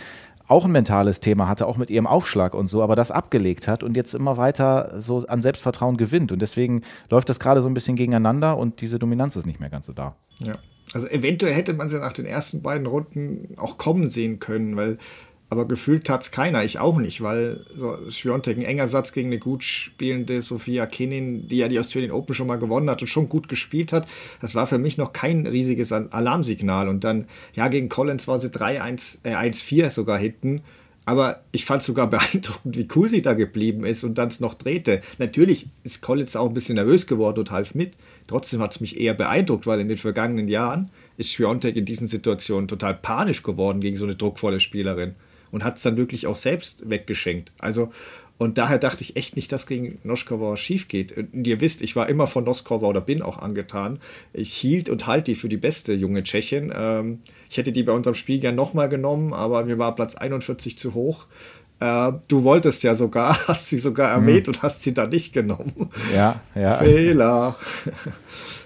[0.49, 3.83] auch ein mentales Thema hatte, auch mit ihrem Aufschlag und so, aber das abgelegt hat
[3.83, 6.31] und jetzt immer weiter so an Selbstvertrauen gewinnt.
[6.31, 9.69] Und deswegen läuft das gerade so ein bisschen gegeneinander und diese Dominanz ist nicht mehr
[9.69, 10.15] ganz so da.
[10.39, 10.55] Ja.
[10.91, 14.97] Also eventuell hätte man sie nach den ersten beiden Runden auch kommen sehen können, weil
[15.51, 19.29] aber gefühlt tat es keiner, ich auch nicht, weil so Schwiontek, ein enger Satz gegen
[19.29, 23.07] eine gut spielende Sophia Kenin, die ja die Australian Open schon mal gewonnen hat und
[23.07, 24.07] schon gut gespielt hat,
[24.41, 26.87] das war für mich noch kein riesiges Alarmsignal.
[26.87, 30.61] Und dann, ja, gegen Collins war sie 3-1, äh, 1-4 sogar hinten.
[31.05, 34.53] Aber ich fand sogar beeindruckend, wie cool sie da geblieben ist und dann es noch
[34.53, 35.01] drehte.
[35.17, 37.93] Natürlich ist Collins auch ein bisschen nervös geworden und half mit.
[38.27, 42.07] Trotzdem hat es mich eher beeindruckt, weil in den vergangenen Jahren ist Schwiontek in diesen
[42.07, 45.15] Situationen total panisch geworden gegen so eine druckvolle Spielerin
[45.51, 47.51] und hat es dann wirklich auch selbst weggeschenkt.
[47.59, 47.91] Also,
[48.39, 51.11] und daher dachte ich echt nicht, dass gegen Noskova schief geht.
[51.11, 53.99] Und ihr wisst, ich war immer von Noskova oder bin auch angetan.
[54.31, 56.71] Ich hielt und halte die für die beste junge Tschechin.
[56.73, 57.19] Ähm,
[57.49, 60.93] ich hätte die bei unserem Spiel gern nochmal genommen, aber mir war Platz 41 zu
[60.93, 61.27] hoch.
[61.79, 64.53] Äh, du wolltest ja sogar, hast sie sogar erwähnt hm.
[64.53, 65.89] und hast sie da nicht genommen.
[66.13, 66.75] Ja, ja.
[66.77, 67.55] Fehler.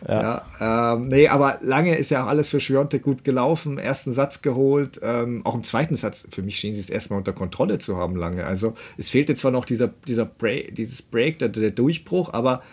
[0.06, 0.44] Ja.
[0.60, 3.78] ja ähm, nee, aber lange ist ja auch alles für Schwiontek gut gelaufen.
[3.78, 6.28] Ersten Satz geholt, ähm, auch im zweiten Satz.
[6.30, 8.44] Für mich schien sie es erstmal unter Kontrolle zu haben lange.
[8.44, 12.64] Also es fehlte zwar noch dieser, dieser Break, dieses Break, der, der Durchbruch, aber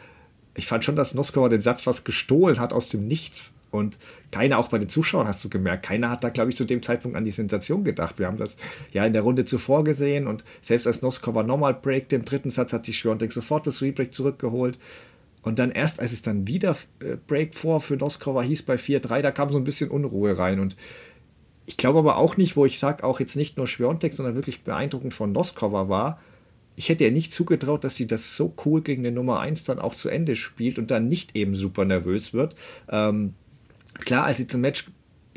[0.56, 3.52] ich fand schon, dass Noskova den Satz fast gestohlen hat aus dem Nichts.
[3.70, 3.98] Und
[4.30, 6.82] keiner, auch bei den Zuschauern hast du gemerkt, keiner hat da, glaube ich, zu dem
[6.82, 8.18] Zeitpunkt an die Sensation gedacht.
[8.18, 8.56] Wir haben das
[8.92, 12.72] ja in der Runde zuvor gesehen und selbst als Noskova nochmal breakte im dritten Satz,
[12.72, 14.78] hat sich Schwiontek sofort das Rebreak zurückgeholt.
[15.42, 19.22] Und dann erst, als es dann wieder äh, Break vor für Noskova hieß bei 4-3,
[19.22, 20.60] da kam so ein bisschen Unruhe rein.
[20.60, 20.76] Und
[21.64, 24.62] ich glaube aber auch nicht, wo ich sage, auch jetzt nicht nur Schwiontek, sondern wirklich
[24.62, 26.20] beeindruckend von Noskova war,
[26.76, 29.78] ich hätte ihr nicht zugetraut, dass sie das so cool gegen den Nummer 1 dann
[29.78, 32.54] auch zu Ende spielt und dann nicht eben super nervös wird.
[32.88, 33.34] Ähm,
[34.04, 34.90] klar, als sie zum Match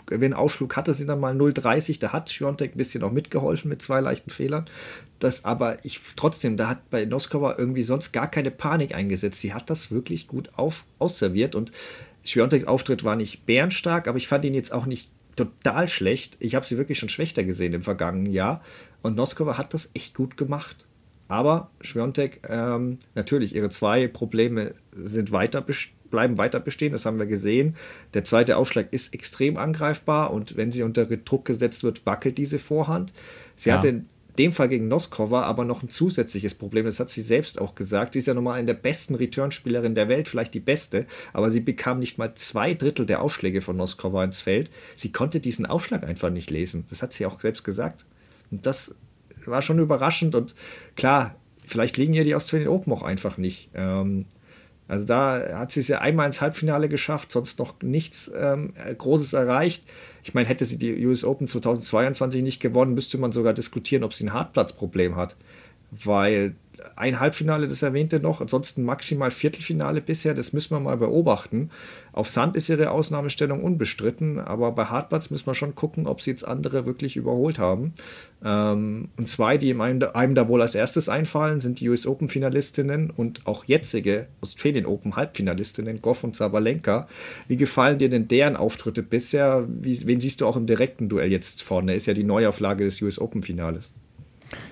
[0.09, 1.99] wenn Ausschlug hatte sie dann mal 0,30.
[1.99, 4.65] Da hat Schwiontek ein bisschen auch mitgeholfen mit zwei leichten Fehlern.
[5.19, 9.41] Das aber ich trotzdem, da hat bei Noskova irgendwie sonst gar keine Panik eingesetzt.
[9.41, 11.71] Sie hat das wirklich gut auf, ausserviert und
[12.23, 16.37] Schwionteks Auftritt war nicht bärenstark, aber ich fand ihn jetzt auch nicht total schlecht.
[16.39, 18.61] Ich habe sie wirklich schon schlechter gesehen im vergangenen Jahr
[19.01, 20.87] und Noskova hat das echt gut gemacht.
[21.27, 27.17] Aber Schwiontek, ähm, natürlich, ihre zwei Probleme sind weiter bestehen bleiben weiter bestehen, das haben
[27.17, 27.75] wir gesehen.
[28.13, 32.59] Der zweite Ausschlag ist extrem angreifbar und wenn sie unter Druck gesetzt wird, wackelt diese
[32.59, 33.11] Vorhand.
[33.55, 33.77] Sie ja.
[33.77, 34.05] hatte in
[34.37, 38.13] dem Fall gegen Noskova aber noch ein zusätzliches Problem, das hat sie selbst auch gesagt.
[38.13, 41.61] Sie ist ja nochmal eine der besten Returnspielerin der Welt, vielleicht die beste, aber sie
[41.61, 44.69] bekam nicht mal zwei Drittel der Ausschläge von Noskova ins Feld.
[44.95, 46.85] Sie konnte diesen Ausschlag einfach nicht lesen.
[46.91, 48.05] Das hat sie auch selbst gesagt.
[48.51, 48.93] Und das
[49.47, 50.53] war schon überraschend und
[50.95, 51.33] klar,
[51.65, 53.69] vielleicht liegen ihr die Australian Open auch einfach nicht.
[53.73, 54.25] Ähm,
[54.87, 59.33] also da hat sie es ja einmal ins Halbfinale geschafft, sonst noch nichts ähm, Großes
[59.33, 59.83] erreicht.
[60.23, 64.13] Ich meine, hätte sie die US Open 2022 nicht gewonnen, müsste man sogar diskutieren, ob
[64.13, 65.35] sie ein Hartplatzproblem hat.
[65.91, 66.55] Weil
[66.95, 71.69] ein Halbfinale, das erwähnte noch, ansonsten maximal Viertelfinale bisher, das müssen wir mal beobachten.
[72.11, 76.31] Auf Sand ist ihre Ausnahmestellung unbestritten, aber bei Hartplatz müssen wir schon gucken, ob sie
[76.31, 77.93] jetzt andere wirklich überholt haben.
[78.43, 82.29] Ähm, und zwei, die einem, einem da wohl als erstes einfallen, sind die US Open
[82.29, 87.07] Finalistinnen und auch jetzige Australian Open Halbfinalistinnen, Goff und Sabalenka.
[87.47, 89.67] Wie gefallen dir denn deren Auftritte bisher?
[89.67, 91.95] Wie, wen siehst du auch im direkten Duell jetzt vorne?
[91.95, 93.93] Ist ja die Neuauflage des US Open Finales.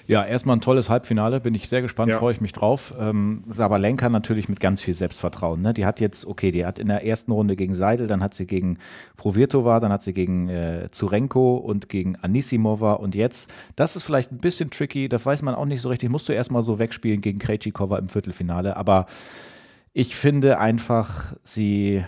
[0.08, 2.20] Ja, erstmal ein tolles Halbfinale, bin ich sehr gespannt, ja.
[2.20, 2.94] freue ich mich drauf.
[3.00, 5.62] Ähm, Sabalenka natürlich mit ganz viel Selbstvertrauen.
[5.62, 5.74] Ne?
[5.74, 8.46] Die hat jetzt, okay, die hat in der ersten Runde gegen Seidel, dann hat sie
[8.46, 8.78] gegen
[9.16, 14.32] Provirtova, dann hat sie gegen äh, Zurenko und gegen Anisimova und jetzt, das ist vielleicht
[14.32, 17.22] ein bisschen tricky, das weiß man auch nicht so richtig, musst du erstmal so wegspielen
[17.22, 19.06] gegen Krejcikova im Viertelfinale, aber
[19.94, 22.04] ich finde einfach, sie,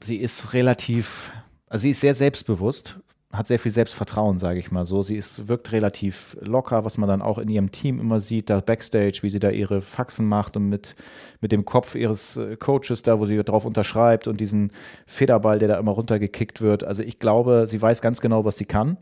[0.00, 1.32] sie ist relativ,
[1.68, 3.00] also sie ist sehr selbstbewusst
[3.32, 5.02] hat sehr viel Selbstvertrauen, sage ich mal so.
[5.02, 8.60] Sie ist, wirkt relativ locker, was man dann auch in ihrem Team immer sieht, da
[8.60, 10.96] Backstage, wie sie da ihre Faxen macht und mit,
[11.42, 14.70] mit dem Kopf ihres äh, Coaches da, wo sie drauf unterschreibt und diesen
[15.06, 16.84] Federball, der da immer runtergekickt wird.
[16.84, 18.96] Also ich glaube, sie weiß ganz genau, was sie kann.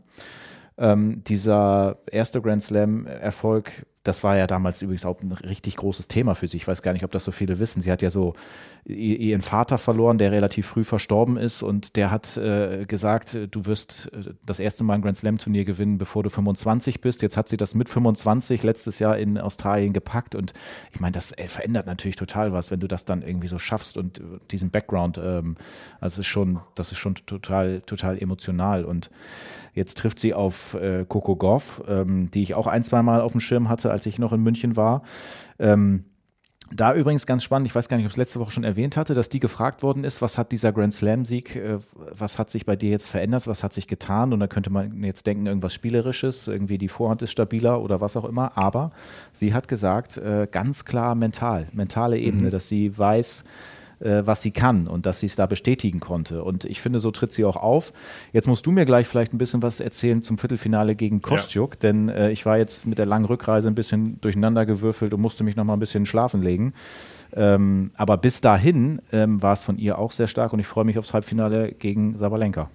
[0.77, 6.33] Ähm, dieser erste Grand Slam-Erfolg das war ja damals übrigens auch ein richtig großes Thema
[6.35, 6.57] für sie.
[6.57, 7.81] Ich weiß gar nicht, ob das so viele wissen.
[7.81, 8.33] Sie hat ja so
[8.85, 14.13] ihren Vater verloren, der relativ früh verstorben ist und der hat äh, gesagt, du wirst
[14.13, 17.21] äh, das erste Mal ein Grand Slam Turnier gewinnen, bevor du 25 bist.
[17.21, 20.53] Jetzt hat sie das mit 25 letztes Jahr in Australien gepackt und
[20.93, 23.97] ich meine, das äh, verändert natürlich total was, wenn du das dann irgendwie so schaffst
[23.97, 25.57] und diesen Background, ähm,
[25.99, 29.09] also ist schon, das ist schon total, total emotional und
[29.77, 33.31] jetzt trifft sie auf äh, Coco Goff, ähm, die ich auch ein, zwei Mal auf
[33.31, 35.03] dem Schirm hatte, als ich noch in München war.
[35.59, 36.03] Ähm,
[36.69, 38.97] da übrigens ganz spannend, ich weiß gar nicht, ob ich es letzte Woche schon erwähnt
[38.97, 41.77] hatte, dass die gefragt worden ist, was hat dieser Grand Slam-Sieg, äh,
[42.11, 44.33] was hat sich bei dir jetzt verändert, was hat sich getan?
[44.33, 48.17] Und da könnte man jetzt denken, irgendwas Spielerisches, irgendwie die Vorhand ist stabiler oder was
[48.17, 48.57] auch immer.
[48.57, 48.91] Aber
[49.31, 52.51] sie hat gesagt, äh, ganz klar mental, mentale Ebene, mhm.
[52.51, 53.45] dass sie weiß,
[53.99, 56.43] was sie kann und dass sie es da bestätigen konnte.
[56.43, 57.93] Und ich finde, so tritt sie auch auf.
[58.31, 61.79] Jetzt musst du mir gleich vielleicht ein bisschen was erzählen zum Viertelfinale gegen Kostjuk, ja.
[61.79, 65.43] denn äh, ich war jetzt mit der langen Rückreise ein bisschen durcheinander gewürfelt und musste
[65.43, 66.73] mich noch mal ein bisschen schlafen legen.
[67.33, 70.85] Ähm, aber bis dahin ähm, war es von ihr auch sehr stark und ich freue
[70.85, 72.69] mich aufs Halbfinale gegen Sabalenka.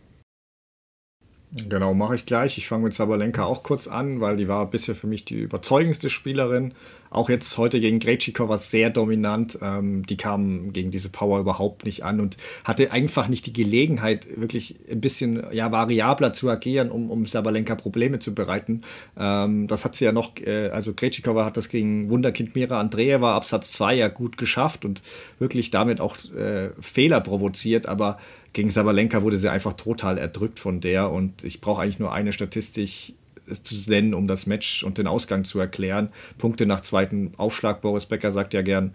[1.55, 2.57] Genau, mache ich gleich.
[2.57, 6.09] Ich fange mit Sabalenka auch kurz an, weil die war bisher für mich die überzeugendste
[6.09, 6.73] Spielerin.
[7.11, 9.59] Auch jetzt heute gegen Grechikova sehr dominant.
[9.61, 14.27] Ähm, die kam gegen diese Power überhaupt nicht an und hatte einfach nicht die Gelegenheit,
[14.41, 18.81] wirklich ein bisschen ja, variabler zu agieren, um, um Sabalenka Probleme zu bereiten.
[19.19, 23.37] Ähm, das hat sie ja noch, äh, also Grechikova hat das gegen Wunderkind Mira Andreeva
[23.37, 25.03] Absatz 2 ja gut geschafft und
[25.39, 28.17] wirklich damit auch äh, Fehler provoziert, aber
[28.53, 32.33] gegen Sabalenka wurde sie einfach total erdrückt von der und ich brauche eigentlich nur eine
[32.33, 33.15] Statistik
[33.47, 36.11] zu nennen, um das Match und den Ausgang zu erklären.
[36.39, 37.81] Punkte nach zweiten Aufschlag.
[37.81, 38.95] Boris Becker sagt ja gern,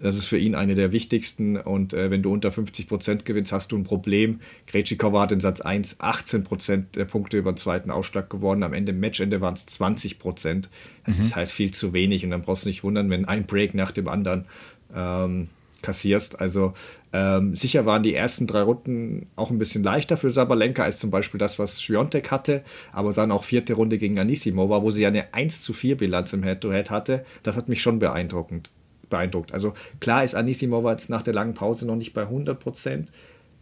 [0.00, 3.52] das ist für ihn eine der wichtigsten und äh, wenn du unter 50 Prozent gewinnst,
[3.52, 4.40] hast du ein Problem.
[4.66, 8.64] Krejcikova hat in Satz 1 18 Prozent der Punkte über den zweiten Aufschlag gewonnen.
[8.64, 10.68] Am Ende Matchende waren es 20 Prozent.
[11.06, 11.22] Das mhm.
[11.22, 13.92] ist halt viel zu wenig und dann brauchst du nicht wundern, wenn ein Break nach
[13.92, 14.46] dem anderen
[14.94, 15.48] ähm,
[15.84, 16.40] kassierst.
[16.40, 16.72] Also
[17.12, 21.10] ähm, sicher waren die ersten drei Runden auch ein bisschen leichter für Sabalenka als zum
[21.10, 25.08] Beispiel das, was Schwiontek hatte, aber dann auch vierte Runde gegen Anisimova, wo sie ja
[25.08, 27.24] eine 1 zu 4 Bilanz im Head-to-Head -Head hatte.
[27.42, 28.70] Das hat mich schon beeindruckend,
[29.10, 29.52] beeindruckt.
[29.52, 33.10] Also klar ist Anisimova jetzt nach der langen Pause noch nicht bei 100 Prozent,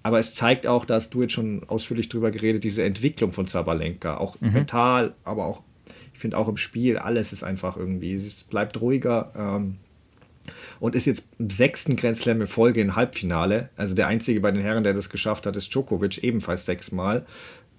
[0.04, 4.16] aber es zeigt auch, dass du jetzt schon ausführlich drüber geredet, diese Entwicklung von Sabalenka,
[4.16, 4.52] auch mhm.
[4.52, 5.62] mental, aber auch,
[6.12, 9.32] ich finde auch im Spiel, alles ist einfach irgendwie, es bleibt ruhiger.
[9.36, 9.78] Ähm,
[10.80, 13.70] und ist jetzt im sechsten Grand Slam in Folge im Halbfinale.
[13.76, 17.26] Also der einzige bei den Herren, der das geschafft hat, ist Djokovic, ebenfalls sechsmal.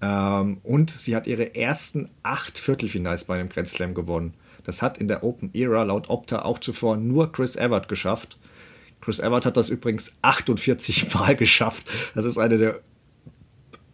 [0.00, 4.34] Ähm, und sie hat ihre ersten acht Viertelfinals bei einem Grand Slam gewonnen.
[4.64, 8.38] Das hat in der Open Era laut Opta auch zuvor nur Chris Evert geschafft.
[9.00, 11.84] Chris Evert hat das übrigens 48 Mal geschafft.
[12.14, 12.80] Das ist eine der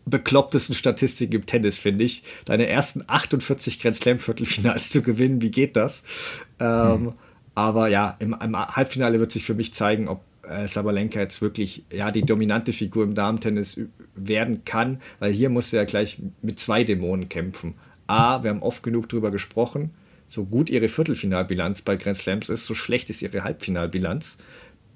[0.06, 2.24] beklopptesten Statistiken im Tennis, finde ich.
[2.44, 6.04] Deine ersten 48 Grand Slam Viertelfinals zu gewinnen, wie geht das?
[6.58, 7.12] Ähm, hm.
[7.54, 11.84] Aber ja, im, im, Halbfinale wird sich für mich zeigen, ob äh, Sabalenka jetzt wirklich
[11.92, 13.80] ja, die dominante Figur im Damen-Tennis
[14.14, 17.74] werden kann, weil hier muss er ja gleich mit zwei Dämonen kämpfen.
[18.06, 19.90] A, wir haben oft genug darüber gesprochen,
[20.26, 24.38] so gut ihre Viertelfinalbilanz bei Grand Slams ist, so schlecht ist ihre Halbfinalbilanz.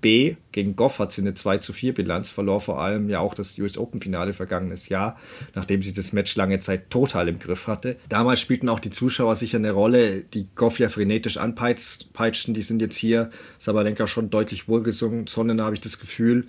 [0.04, 3.32] B, gegen Goff hat sie eine 2 zu 4 Bilanz, verlor vor allem ja auch
[3.32, 5.18] das US Open Finale vergangenes Jahr,
[5.54, 7.96] nachdem sie das Match lange Zeit total im Griff hatte.
[8.10, 12.82] Damals spielten auch die Zuschauer sicher eine Rolle, die Goff ja frenetisch anpeitschten, die sind
[12.82, 16.48] jetzt hier, Sabalenka schon deutlich wohlgesungen, Sonnen habe ich das Gefühl.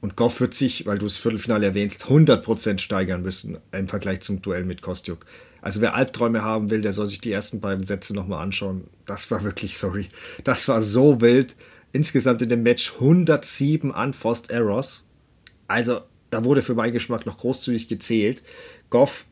[0.00, 4.42] Und Goff wird sich, weil du das Viertelfinale erwähnst, 100% steigern müssen im Vergleich zum
[4.42, 5.26] Duell mit Kostjuk.
[5.60, 8.84] Also wer Albträume haben will, der soll sich die ersten beiden Sätze nochmal anschauen.
[9.06, 10.08] Das war wirklich, sorry,
[10.44, 11.56] das war so wild
[11.92, 15.04] insgesamt in dem Match 107 Unforced Errors.
[15.68, 18.42] Also da wurde für meinen Geschmack noch großzügig gezählt.
[18.90, 19.26] Goff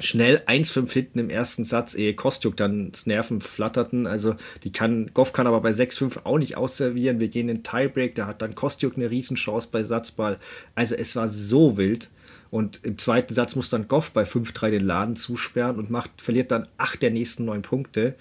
[0.00, 4.06] schnell 1-5 hinten im ersten Satz, ehe Kostjuk dann das Nerven flatterten.
[4.06, 7.20] Also die kann, Goff kann aber bei 6-5 auch nicht ausservieren.
[7.20, 10.38] Wir gehen in Tiebreak, da hat dann Kostjuk eine Riesenchance bei Satzball.
[10.74, 12.10] Also es war so wild.
[12.50, 16.50] Und im zweiten Satz muss dann Goff bei 5-3 den Laden zusperren und macht, verliert
[16.50, 18.14] dann acht der nächsten neun Punkte.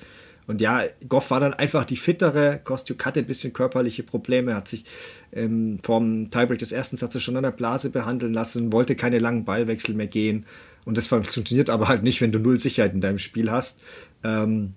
[0.48, 2.60] Und ja, Goff war dann einfach die fittere.
[2.64, 4.86] Kostjuk hatte ein bisschen körperliche Probleme, hat sich
[5.34, 9.45] ähm, vom Tiebreak des ersten Satzes schon an der Blase behandeln lassen, wollte keine langen
[9.45, 10.45] Ballwechsel mehr gehen.
[10.86, 13.82] Und das funktioniert aber halt nicht, wenn du null Sicherheit in deinem Spiel hast.
[14.24, 14.74] Ähm,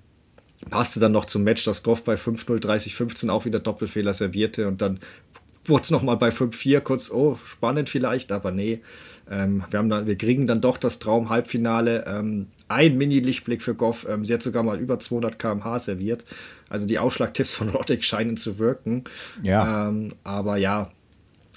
[0.69, 4.83] passte dann noch zum Match, dass Goff bei 5-0, 30-15 auch wieder Doppelfehler servierte und
[4.83, 4.99] dann
[5.65, 8.81] wurde es nochmal bei 5-4 kurz, oh, spannend vielleicht, aber nee.
[9.31, 12.05] Ähm, wir, haben dann, wir kriegen dann doch das Traum-Halbfinale.
[12.07, 14.07] Ähm, ein Mini-Lichtblick für Goff.
[14.09, 16.25] Ähm, sie hat sogar mal über 200 km/h serviert.
[16.69, 19.05] Also die Ausschlagtipps von Roddick scheinen zu wirken.
[19.43, 19.89] Ja.
[19.89, 20.91] Ähm, aber ja,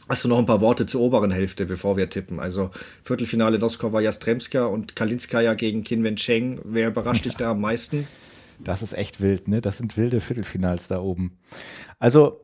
[0.10, 2.42] Hast du noch ein paar Worte zur oberen Hälfte, bevor wir tippen?
[2.42, 2.72] Also
[3.04, 6.60] Viertelfinale Noskova Jastremska und Kalinskaya gegen Kinwen Cheng.
[6.66, 8.06] Wer überrascht dich da am meisten?
[8.60, 9.62] Das ist echt wild, ne?
[9.62, 11.38] Das sind wilde Viertelfinals da oben.
[12.00, 12.42] Also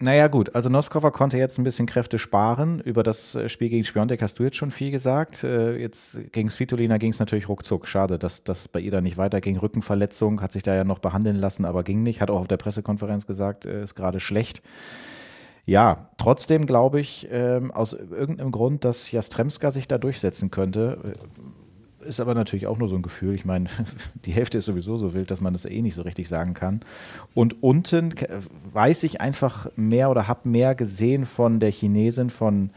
[0.00, 0.54] naja, gut.
[0.54, 2.78] Also Noskova konnte jetzt ein bisschen Kräfte sparen.
[2.80, 5.42] Über das äh, Spiel gegen Spiontek hast du jetzt schon viel gesagt.
[5.42, 7.88] Äh, jetzt gegen Svitolina ging es natürlich ruckzuck.
[7.88, 9.56] Schade, dass das bei ihr da nicht weiterging.
[9.56, 12.20] Rückenverletzung hat sich da ja noch behandeln lassen, aber ging nicht.
[12.20, 14.62] Hat auch auf der Pressekonferenz gesagt, äh, ist gerade schlecht.
[15.64, 20.98] Ja, trotzdem glaube ich, ähm, aus irgendeinem Grund, dass Jastremska sich da durchsetzen könnte
[22.04, 23.34] ist aber natürlich auch nur so ein Gefühl.
[23.34, 23.68] Ich meine,
[24.24, 26.80] die Hälfte ist sowieso so wild, dass man das eh nicht so richtig sagen kann.
[27.34, 28.14] Und unten
[28.72, 32.70] weiß ich einfach mehr oder habe mehr gesehen von der Chinesin, von,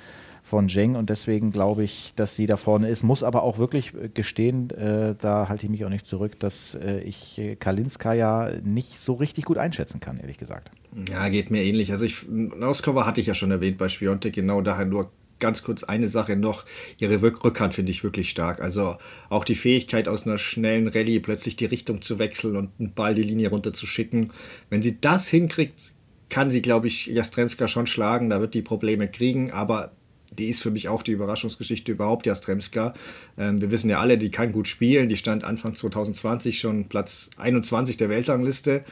[0.43, 3.03] von Zheng und deswegen glaube ich, dass sie da vorne ist.
[3.03, 6.99] Muss aber auch wirklich gestehen, äh, da halte ich mich auch nicht zurück, dass äh,
[7.01, 10.71] ich Kalinska ja nicht so richtig gut einschätzen kann, ehrlich gesagt.
[11.09, 11.91] Ja, geht mir ähnlich.
[11.91, 15.11] Also ich, Noskova hatte ich ja schon erwähnt bei Spiontek, genau daher nur
[15.41, 16.65] ganz kurz eine Sache noch.
[16.97, 18.61] Ihre Rückhand finde ich wirklich stark.
[18.61, 18.95] Also
[19.29, 23.13] auch die Fähigkeit aus einer schnellen Rallye plötzlich die Richtung zu wechseln und einen Ball
[23.13, 24.31] die Linie runter zu schicken.
[24.69, 25.91] Wenn sie das hinkriegt,
[26.29, 28.29] kann sie, glaube ich, Jastremska schon schlagen.
[28.29, 29.51] Da wird die Probleme kriegen.
[29.51, 29.91] Aber
[30.31, 32.93] die ist für mich auch die Überraschungsgeschichte überhaupt, Jastremska.
[33.37, 35.09] Ähm, wir wissen ja alle, die kann gut spielen.
[35.09, 38.85] Die stand Anfang 2020 schon Platz 21 der Weltrangliste.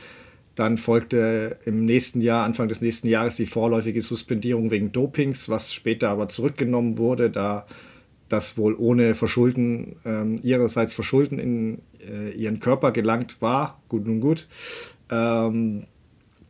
[0.60, 5.74] Dann folgte im nächsten Jahr, Anfang des nächsten Jahres, die vorläufige Suspendierung wegen Dopings, was
[5.74, 7.66] später aber zurückgenommen wurde, da
[8.28, 13.82] das wohl ohne Verschulden, ähm, ihrerseits Verschulden in äh, ihren Körper gelangt war.
[13.88, 14.50] Gut und gut.
[15.10, 15.86] Ähm,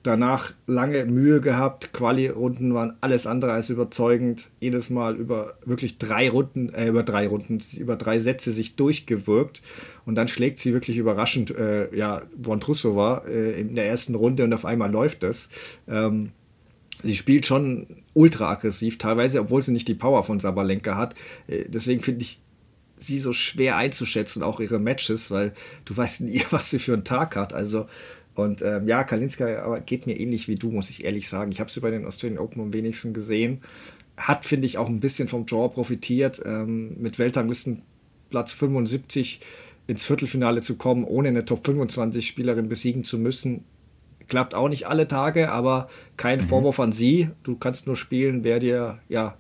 [0.10, 1.94] danach lange Mühe gehabt.
[1.94, 4.50] Quali-Runden waren alles andere als überzeugend.
[4.60, 9.62] Jedes Mal über wirklich drei Runden, äh, über drei Runden, über drei Sätze sich durchgewirkt.
[10.06, 14.54] Und dann schlägt sie wirklich überraschend, äh, ja, Vondrusova äh, in der ersten Runde und
[14.54, 15.50] auf einmal läuft das.
[15.88, 16.32] Ähm,
[17.04, 21.14] sie spielt schon ultra aggressiv, teilweise, obwohl sie nicht die Power von Sabalenka hat.
[21.48, 22.42] Äh, deswegen finde ich
[22.98, 25.54] sie so schwer einzuschätzen, auch ihre Matches, weil
[25.86, 27.54] du weißt nie, was sie für einen Tag hat.
[27.54, 27.86] Also
[28.44, 31.52] und ähm, ja, Kalinska aber geht mir ähnlich wie du, muss ich ehrlich sagen.
[31.52, 33.62] Ich habe sie bei den Australian Open am wenigsten gesehen.
[34.18, 36.42] Hat, finde ich, auch ein bisschen vom Draw profitiert.
[36.46, 39.42] Ähm, mit Weltranglistenplatz 75
[39.88, 43.64] ins Viertelfinale zu kommen, ohne eine Top 25 Spielerin besiegen zu müssen,
[44.28, 46.44] klappt auch nicht alle Tage, aber kein mhm.
[46.44, 47.30] Vorwurf an sie.
[47.44, 49.36] Du kannst nur spielen, wer dir ja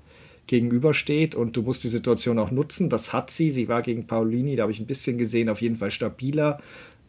[0.47, 2.89] gegenübersteht und du musst die Situation auch nutzen.
[2.89, 3.51] Das hat sie.
[3.51, 6.59] Sie war gegen Paulini, da habe ich ein bisschen gesehen, auf jeden Fall stabiler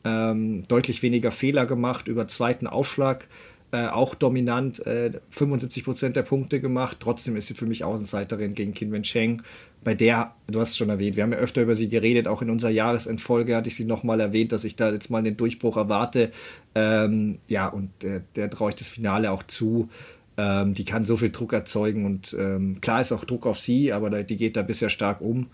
[0.05, 3.29] ähm, deutlich weniger Fehler gemacht, über zweiten Aufschlag
[3.73, 6.97] äh, auch dominant, äh, 75 Prozent der Punkte gemacht.
[6.99, 9.43] Trotzdem ist sie für mich Außenseiterin gegen Qin Wen Cheng.
[9.85, 12.43] Bei der, du hast es schon erwähnt, wir haben ja öfter über sie geredet, auch
[12.43, 15.77] in unserer Jahresendfolge hatte ich sie nochmal erwähnt, dass ich da jetzt mal den Durchbruch
[15.77, 16.33] erwarte.
[16.75, 19.89] Ähm, ja, und äh, der traue ich das Finale auch zu.
[20.37, 23.93] Ähm, die kann so viel Druck erzeugen und ähm, klar ist auch Druck auf sie,
[23.93, 25.47] aber die geht da bisher stark um.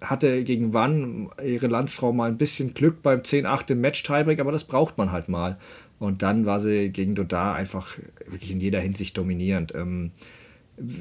[0.00, 4.64] Hatte gegen Wann ihre Landsfrau mal ein bisschen Glück beim 10-8 im Match-Tiebreak, aber das
[4.64, 5.58] braucht man halt mal.
[5.98, 9.74] Und dann war sie gegen Dodar einfach wirklich in jeder Hinsicht dominierend.
[9.74, 10.10] Ähm,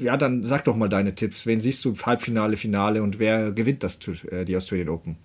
[0.01, 1.45] ja, dann sag doch mal deine Tipps.
[1.45, 5.17] Wen siehst du im Halbfinale, Finale und wer gewinnt das, äh, die Australian Open?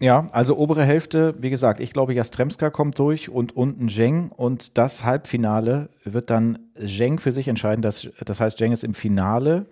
[0.00, 4.78] Ja, also obere Hälfte, wie gesagt, ich glaube, Jastremska kommt durch und unten Zheng und
[4.78, 7.82] das Halbfinale wird dann Zheng für sich entscheiden.
[7.82, 9.66] Das, das heißt, Zheng ist im Finale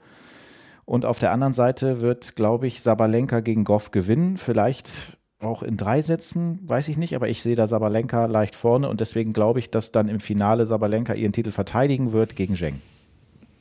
[0.88, 4.38] und auf der anderen Seite wird, glaube ich, Sabalenka gegen Goff gewinnen.
[4.38, 8.88] Vielleicht auch in drei Sätzen, weiß ich nicht, aber ich sehe da Sabalenka leicht vorne
[8.88, 12.80] und deswegen glaube ich, dass dann im Finale Sabalenka ihren Titel verteidigen wird gegen Zheng.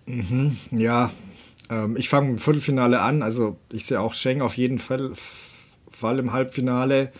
[0.06, 1.12] Mhm, ja,
[1.70, 3.22] ähm, ich fange im Viertelfinale an.
[3.22, 5.12] Also ich sehe auch Zheng auf jeden Fall,
[5.92, 7.12] Fall im Halbfinale.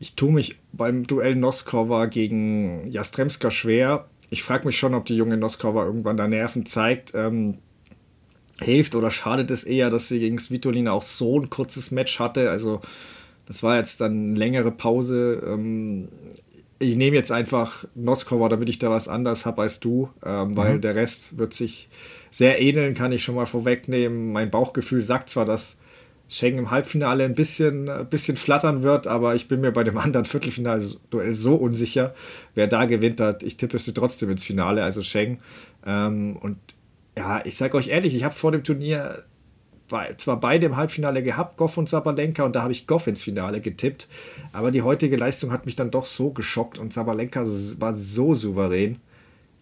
[0.00, 4.08] Ich tue mich beim Duell Noskova gegen Jastremska schwer.
[4.30, 7.12] Ich frage mich schon, ob die junge Noskova irgendwann da Nerven zeigt.
[7.14, 7.58] Ähm,
[8.60, 12.50] hilft oder schadet es eher, dass sie gegen Svitolina auch so ein kurzes Match hatte.
[12.50, 12.80] Also
[13.46, 15.42] das war jetzt dann eine längere Pause.
[15.46, 16.08] Ähm,
[16.78, 20.76] ich nehme jetzt einfach Noskova, damit ich da was anderes habe als du, ähm, weil
[20.76, 20.80] mhm.
[20.80, 21.88] der Rest wird sich
[22.30, 24.32] sehr ähneln, kann ich schon mal vorwegnehmen.
[24.32, 25.78] Mein Bauchgefühl sagt zwar, dass
[26.28, 29.96] Schengen im Halbfinale ein bisschen, ein bisschen flattern wird, aber ich bin mir bei dem
[29.96, 32.14] anderen Viertelfinale-Duell so unsicher,
[32.54, 33.42] wer da gewinnt hat.
[33.42, 35.38] Ich tippe es trotzdem ins Finale, also Schengen.
[35.86, 36.58] Ähm, und
[37.18, 39.24] ja, ich sage euch ehrlich, ich habe vor dem Turnier
[40.18, 43.60] zwar beide im Halbfinale gehabt, Goff und Sabalenka, und da habe ich Goff ins Finale
[43.60, 44.06] getippt,
[44.52, 47.42] aber die heutige Leistung hat mich dann doch so geschockt und Sabalenka
[47.78, 49.00] war so souverän.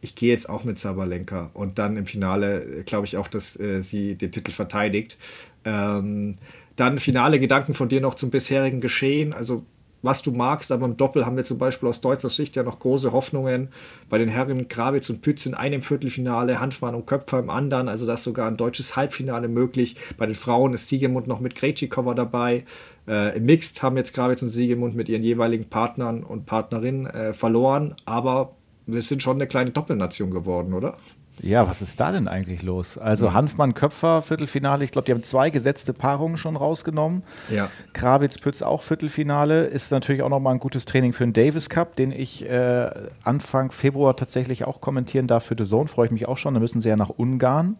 [0.02, 3.58] Ich gehe jetzt auch mit Sabalenka und dann im Finale äh, glaube ich auch, dass
[3.58, 5.16] äh, sie den Titel verteidigt.
[5.64, 6.36] Ähm,
[6.74, 9.32] dann finale Gedanken von dir noch zum bisherigen Geschehen.
[9.32, 9.64] Also
[10.06, 12.78] was du magst, aber im Doppel haben wir zum Beispiel aus deutscher Sicht ja noch
[12.78, 13.68] große Hoffnungen.
[14.08, 18.06] Bei den Herren Gravitz und Pütz in einem Viertelfinale, Hanfmann und Köpfer im anderen, also
[18.06, 19.96] da ist sogar ein deutsches Halbfinale möglich.
[20.16, 22.64] Bei den Frauen ist Siegemund noch mit Krejcikova dabei.
[23.06, 27.32] Äh, Im Mixed haben jetzt Gravitz und Siegemund mit ihren jeweiligen Partnern und Partnerinnen äh,
[27.34, 28.52] verloren, aber
[28.86, 30.96] wir sind schon eine kleine Doppelnation geworden, oder?
[31.42, 32.96] Ja, was ist da denn eigentlich los?
[32.96, 34.84] Also Hanfmann-Köpfer, Viertelfinale.
[34.84, 37.22] Ich glaube, die haben zwei gesetzte Paarungen schon rausgenommen.
[37.50, 37.68] Ja.
[37.92, 39.66] Krawitz-Pütz auch Viertelfinale.
[39.66, 42.90] Ist natürlich auch nochmal ein gutes Training für den Davis Cup, den ich äh,
[43.22, 45.88] Anfang Februar tatsächlich auch kommentieren darf für The Zone.
[45.88, 46.54] Freue ich mich auch schon.
[46.54, 47.76] Da müssen sie ja nach Ungarn.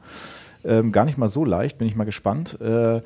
[0.65, 2.61] Ähm, gar nicht mal so leicht, bin ich mal gespannt.
[2.61, 3.01] Äh,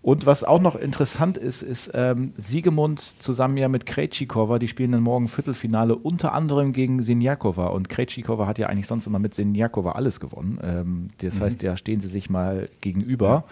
[0.00, 4.92] und was auch noch interessant ist, ist ähm, Siegemund zusammen ja mit Krejcikova, die spielen
[4.92, 7.66] dann morgen Viertelfinale unter anderem gegen Sinjakova.
[7.66, 10.58] Und Krejcikova hat ja eigentlich sonst immer mit Sinjakova alles gewonnen.
[10.62, 11.44] Ähm, das mhm.
[11.44, 13.44] heißt, ja stehen sie sich mal gegenüber.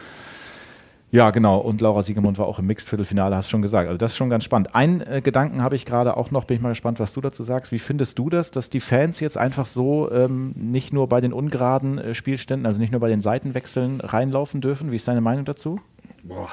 [1.12, 1.58] Ja, genau.
[1.58, 3.88] Und Laura Siegemund war auch im Mixed-Viertelfinale, hast du schon gesagt.
[3.88, 4.74] Also das ist schon ganz spannend.
[4.74, 7.42] Einen äh, Gedanken habe ich gerade auch noch, bin ich mal gespannt, was du dazu
[7.42, 7.70] sagst.
[7.72, 11.32] Wie findest du das, dass die Fans jetzt einfach so ähm, nicht nur bei den
[11.32, 14.90] ungeraden äh, Spielständen, also nicht nur bei den Seitenwechseln reinlaufen dürfen?
[14.90, 15.80] Wie ist deine Meinung dazu?
[16.28, 16.50] Boah.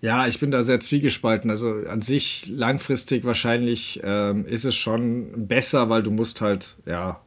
[0.00, 1.50] Ja, ich bin da sehr zwiegespalten.
[1.50, 7.20] Also an sich langfristig wahrscheinlich ähm, ist es schon besser, weil du musst halt, ja,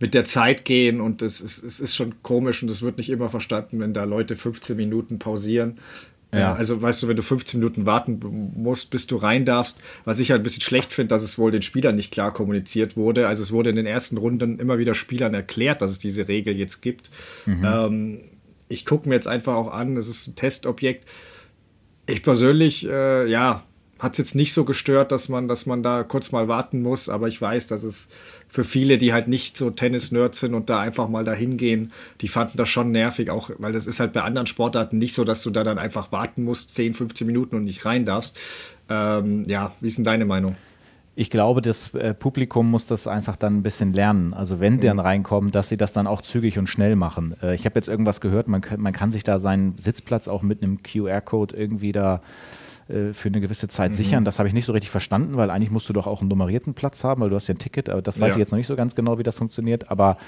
[0.00, 3.10] mit der Zeit gehen und es ist, es ist schon komisch und es wird nicht
[3.10, 5.78] immer verstanden, wenn da Leute 15 Minuten pausieren.
[6.32, 6.40] Ja.
[6.40, 6.54] ja.
[6.54, 8.20] also weißt du, wenn du 15 Minuten warten
[8.54, 11.52] musst, bis du rein darfst, was ich halt ein bisschen schlecht finde, dass es wohl
[11.52, 13.28] den Spielern nicht klar kommuniziert wurde.
[13.28, 16.56] Also es wurde in den ersten Runden immer wieder Spielern erklärt, dass es diese Regel
[16.56, 17.10] jetzt gibt.
[17.46, 17.64] Mhm.
[17.64, 18.20] Ähm,
[18.68, 21.08] ich gucke mir jetzt einfach auch an, es ist ein Testobjekt.
[22.06, 23.62] Ich persönlich, äh, ja,
[23.98, 27.08] hat es jetzt nicht so gestört, dass man, dass man da kurz mal warten muss,
[27.08, 28.08] aber ich weiß, dass es
[28.48, 32.28] für viele, die halt nicht so Tennis-Nerds sind und da einfach mal dahin gehen, die
[32.28, 35.42] fanden das schon nervig, auch weil das ist halt bei anderen Sportarten nicht so, dass
[35.42, 38.36] du da dann einfach warten musst, 10, 15 Minuten und nicht rein darfst.
[38.88, 40.56] Ähm, ja, wie ist denn deine Meinung?
[41.16, 44.34] Ich glaube, das äh, Publikum muss das einfach dann ein bisschen lernen.
[44.34, 45.02] Also wenn die dann mhm.
[45.02, 47.36] reinkommen, dass sie das dann auch zügig und schnell machen.
[47.42, 50.42] Äh, ich habe jetzt irgendwas gehört, man, kann, man kann sich da seinen Sitzplatz auch
[50.42, 52.20] mit einem QR-Code irgendwie da
[52.88, 53.96] äh, für eine gewisse Zeit mhm.
[53.96, 54.24] sichern.
[54.24, 56.74] Das habe ich nicht so richtig verstanden, weil eigentlich musst du doch auch einen nummerierten
[56.74, 58.36] Platz haben, weil du hast ja ein Ticket, aber das weiß ja.
[58.36, 59.90] ich jetzt noch nicht so ganz genau, wie das funktioniert.
[59.90, 60.18] Aber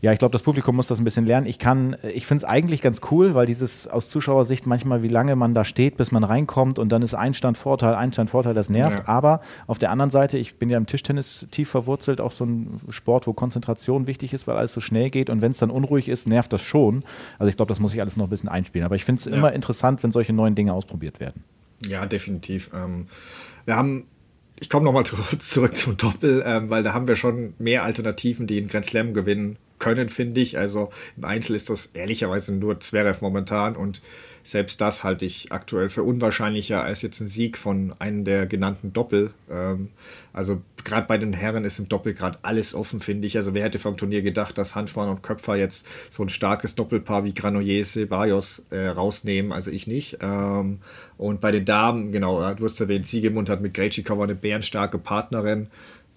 [0.00, 1.46] ja, ich glaube, das Publikum muss das ein bisschen lernen.
[1.46, 5.36] Ich kann, ich finde es eigentlich ganz cool, weil dieses aus Zuschauersicht manchmal, wie lange
[5.36, 9.00] man da steht, bis man reinkommt und dann ist Einstand Vorteil, Einstand Vorteil, das nervt.
[9.00, 9.08] Ja.
[9.08, 12.76] Aber auf der anderen Seite, ich bin ja im Tischtennis tief verwurzelt, auch so ein
[12.90, 16.08] Sport, wo Konzentration wichtig ist, weil alles so schnell geht und wenn es dann unruhig
[16.08, 17.02] ist, nervt das schon.
[17.38, 18.84] Also ich glaube, das muss ich alles noch ein bisschen einspielen.
[18.84, 19.36] Aber ich finde es ja.
[19.36, 21.44] immer interessant, wenn solche neuen Dinge ausprobiert werden.
[21.88, 22.70] Ja, definitiv.
[22.74, 23.06] Ähm,
[23.64, 24.06] wir haben
[24.60, 25.04] ich komme nochmal
[25.38, 29.14] zurück zum Doppel, ähm, weil da haben wir schon mehr Alternativen, die in Grand Slam
[29.14, 30.58] gewinnen können, finde ich.
[30.58, 34.00] Also im Einzel ist das ehrlicherweise nur Zverev momentan und
[34.46, 38.92] selbst das halte ich aktuell für unwahrscheinlicher als jetzt ein Sieg von einem der genannten
[38.92, 39.32] Doppel.
[39.50, 39.88] Ähm,
[40.32, 43.36] also gerade bei den Herren ist im Doppel gerade alles offen, finde ich.
[43.36, 47.24] Also wer hätte vom Turnier gedacht, dass Hanfmann und Köpfer jetzt so ein starkes Doppelpaar
[47.24, 49.50] wie Granollers, Barrios äh, rausnehmen?
[49.50, 50.18] Also ich nicht.
[50.20, 50.78] Ähm,
[51.18, 55.68] und bei den Damen, genau, du hast erwähnt, Siegemund hat mit Grejcikova eine bärenstarke Partnerin.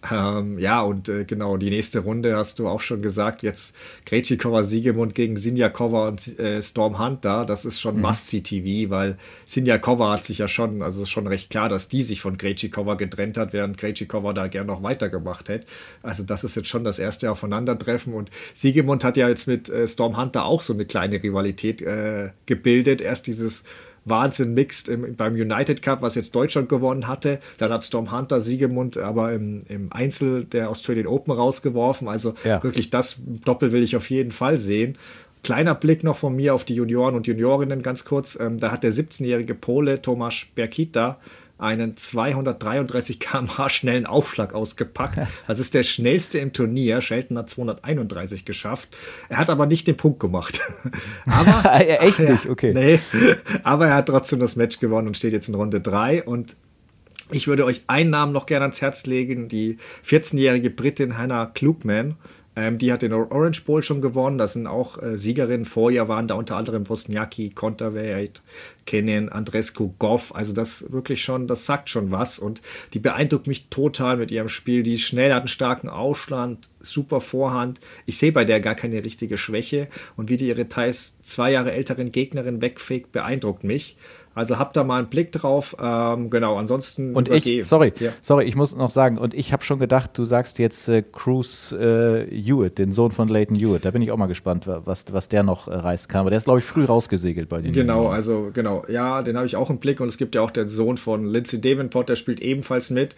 [0.09, 3.43] Ähm, ja, und äh, genau, die nächste Runde hast du auch schon gesagt.
[3.43, 3.75] Jetzt
[4.05, 7.43] Krejcikova, Siegemund gegen Sinjakova und äh, Storm Hunt da.
[7.43, 8.03] Das ist schon mhm.
[8.03, 12.21] Must-See-TV, weil Sinjakova hat sich ja schon, also ist schon recht klar, dass die sich
[12.21, 15.67] von Krejcikova getrennt hat, während Krejcikova da gern noch weitergemacht hätte.
[16.01, 18.13] Also das ist jetzt schon das erste Aufeinandertreffen.
[18.13, 22.29] Und Siegemund hat ja jetzt mit äh, Storm Hunter auch so eine kleine Rivalität äh,
[22.45, 23.01] gebildet.
[23.01, 23.65] Erst dieses
[24.05, 27.39] Wahnsinn mixed im, beim United Cup, was jetzt Deutschland gewonnen hatte.
[27.57, 32.07] Dann hat Storm Hunter Siegemund aber im, im Einzel der Australian Open rausgeworfen.
[32.07, 32.61] Also ja.
[32.63, 34.97] wirklich das Doppel will ich auf jeden Fall sehen.
[35.41, 38.37] Kleiner Blick noch von mir auf die Junioren und Juniorinnen ganz kurz.
[38.39, 41.17] Ähm, da hat der 17-jährige Pole Tomasz Berkita
[41.59, 45.19] einen 233 km/h schnellen Aufschlag ausgepackt.
[45.47, 47.01] Das ist der schnellste im Turnier.
[47.01, 48.89] Shelton hat 231 geschafft.
[49.27, 50.61] Er hat aber nicht den Punkt gemacht.
[51.25, 52.73] aber echt nicht, okay.
[52.73, 52.99] Nee,
[53.63, 56.55] aber er hat trotzdem das Match gewonnen und steht jetzt in Runde 3 und
[57.31, 62.15] Ich würde euch einen Namen noch gerne ans Herz legen, die 14-jährige Britin Hannah Klugman.
[62.59, 64.37] Ähm, die hat den Orange Bowl schon gewonnen.
[64.37, 65.65] Das sind auch äh, Siegerinnen.
[65.65, 68.41] Vorjahr waren da unter anderem Bosniaki, Konterweit,
[68.85, 70.35] Kennen, Andrescu, Goff.
[70.35, 72.37] Also das wirklich schon, das sagt schon was.
[72.37, 72.61] Und
[72.93, 74.83] die beeindruckt mich total mit ihrem Spiel.
[74.83, 77.79] Die ist schnell, hat einen starken Ausstand, super Vorhand.
[78.05, 79.87] Ich sehe bei der gar keine richtige Schwäche.
[80.17, 83.95] Und wie die ihre teils zwei Jahre älteren Gegnerin wegfegt, beeindruckt mich.
[84.39, 85.75] Also habt da mal einen Blick drauf.
[85.81, 87.13] Ähm, genau, ansonsten.
[87.13, 88.11] Und ich, sorry, ja.
[88.21, 91.73] sorry, ich muss noch sagen, und ich habe schon gedacht, du sagst jetzt äh, Cruz
[91.73, 93.83] äh, Hewitt, den Sohn von Leighton Hewitt.
[93.83, 96.21] Da bin ich auch mal gespannt, was, was der noch äh, reißen kann.
[96.21, 98.15] Aber der ist, glaube ich, früh rausgesegelt bei den Genau, Jungen.
[98.15, 98.85] also genau.
[98.87, 99.99] Ja, den habe ich auch im Blick.
[99.99, 103.17] Und es gibt ja auch den Sohn von Lindsay Davenport, der spielt ebenfalls mit.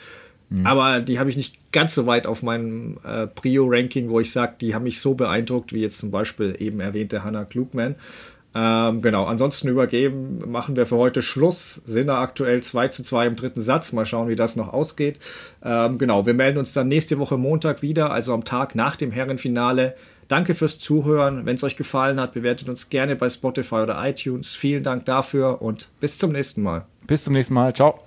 [0.50, 0.66] Mhm.
[0.66, 4.56] Aber die habe ich nicht ganz so weit auf meinem äh, Prio-Ranking, wo ich sage,
[4.60, 7.96] die haben mich so beeindruckt, wie jetzt zum Beispiel eben erwähnte Hannah Klugman.
[8.54, 11.82] Ähm, genau, ansonsten übergeben machen wir für heute Schluss.
[11.86, 13.94] Sind aktuell 2 zu 2 im dritten Satz.
[13.94, 15.20] Mal schauen, wie das noch ausgeht.
[15.64, 19.12] Ähm, genau, wir melden uns dann nächste Woche Montag wieder, also am Tag nach dem
[19.12, 19.96] Herrenfinale.
[20.28, 21.46] Danke fürs Zuhören.
[21.46, 24.54] Wenn es euch gefallen hat, bewertet uns gerne bei Spotify oder iTunes.
[24.54, 26.86] Vielen Dank dafür und bis zum nächsten Mal.
[27.08, 27.74] Bis zum nächsten Mal.
[27.74, 28.00] Ciao.